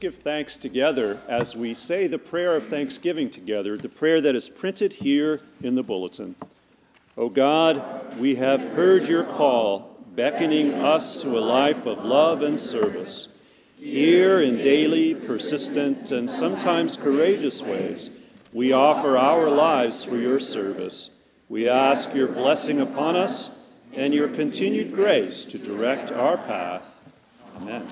Give 0.02 0.16
thanks 0.16 0.56
together 0.56 1.20
as 1.28 1.54
we 1.54 1.72
say 1.72 2.08
the 2.08 2.18
prayer 2.18 2.56
of 2.56 2.66
thanksgiving 2.66 3.30
together, 3.30 3.76
the 3.76 3.88
prayer 3.88 4.20
that 4.20 4.34
is 4.34 4.48
printed 4.48 4.94
here 4.94 5.40
in 5.62 5.76
the 5.76 5.82
bulletin. 5.84 6.34
O 7.16 7.28
God, 7.28 8.18
we 8.18 8.34
have 8.34 8.60
heard 8.72 9.06
your 9.06 9.22
call, 9.22 9.96
beckoning 10.16 10.74
us 10.74 11.22
to 11.22 11.38
a 11.38 11.38
life 11.38 11.86
of 11.86 12.04
love 12.04 12.42
and 12.42 12.58
service. 12.58 13.38
Here 13.78 14.40
in 14.40 14.56
daily, 14.56 15.14
persistent, 15.14 16.10
and 16.10 16.28
sometimes 16.28 16.96
courageous 16.96 17.62
ways, 17.62 18.10
we 18.52 18.72
offer 18.72 19.16
our 19.16 19.48
lives 19.48 20.02
for 20.02 20.16
your 20.16 20.40
service. 20.40 21.10
We 21.48 21.68
ask 21.68 22.12
your 22.12 22.26
blessing 22.26 22.80
upon 22.80 23.14
us 23.14 23.56
and 23.92 24.12
your 24.12 24.26
continued 24.26 24.92
grace 24.92 25.44
to 25.44 25.58
direct 25.58 26.10
our 26.10 26.38
path. 26.38 26.92
Amen. 27.58 27.86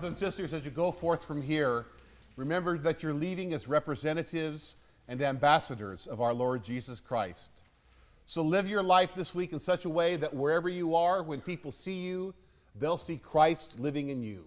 Brothers 0.00 0.22
and 0.22 0.32
sisters, 0.32 0.54
as 0.54 0.64
you 0.64 0.70
go 0.70 0.90
forth 0.92 1.26
from 1.26 1.42
here, 1.42 1.84
remember 2.34 2.78
that 2.78 3.02
you're 3.02 3.12
leaving 3.12 3.52
as 3.52 3.68
representatives 3.68 4.78
and 5.06 5.20
ambassadors 5.20 6.06
of 6.06 6.22
our 6.22 6.32
Lord 6.32 6.64
Jesus 6.64 7.00
Christ. 7.00 7.64
So 8.24 8.40
live 8.40 8.66
your 8.66 8.82
life 8.82 9.14
this 9.14 9.34
week 9.34 9.52
in 9.52 9.60
such 9.60 9.84
a 9.84 9.90
way 9.90 10.16
that 10.16 10.32
wherever 10.32 10.70
you 10.70 10.94
are, 10.94 11.22
when 11.22 11.42
people 11.42 11.70
see 11.70 11.98
you, 11.98 12.32
they'll 12.74 12.96
see 12.96 13.18
Christ 13.18 13.78
living 13.78 14.08
in 14.08 14.22
you. 14.22 14.46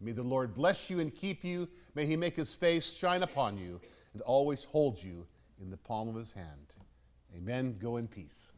May 0.00 0.12
the 0.12 0.22
Lord 0.22 0.54
bless 0.54 0.88
you 0.88 1.00
and 1.00 1.12
keep 1.12 1.42
you. 1.42 1.68
May 1.96 2.06
he 2.06 2.16
make 2.16 2.36
his 2.36 2.54
face 2.54 2.96
shine 2.96 3.24
upon 3.24 3.58
you 3.58 3.80
and 4.12 4.22
always 4.22 4.66
hold 4.66 5.02
you 5.02 5.26
in 5.60 5.68
the 5.68 5.78
palm 5.78 6.08
of 6.08 6.14
his 6.14 6.32
hand. 6.32 6.76
Amen. 7.36 7.74
Go 7.80 7.96
in 7.96 8.06
peace. 8.06 8.52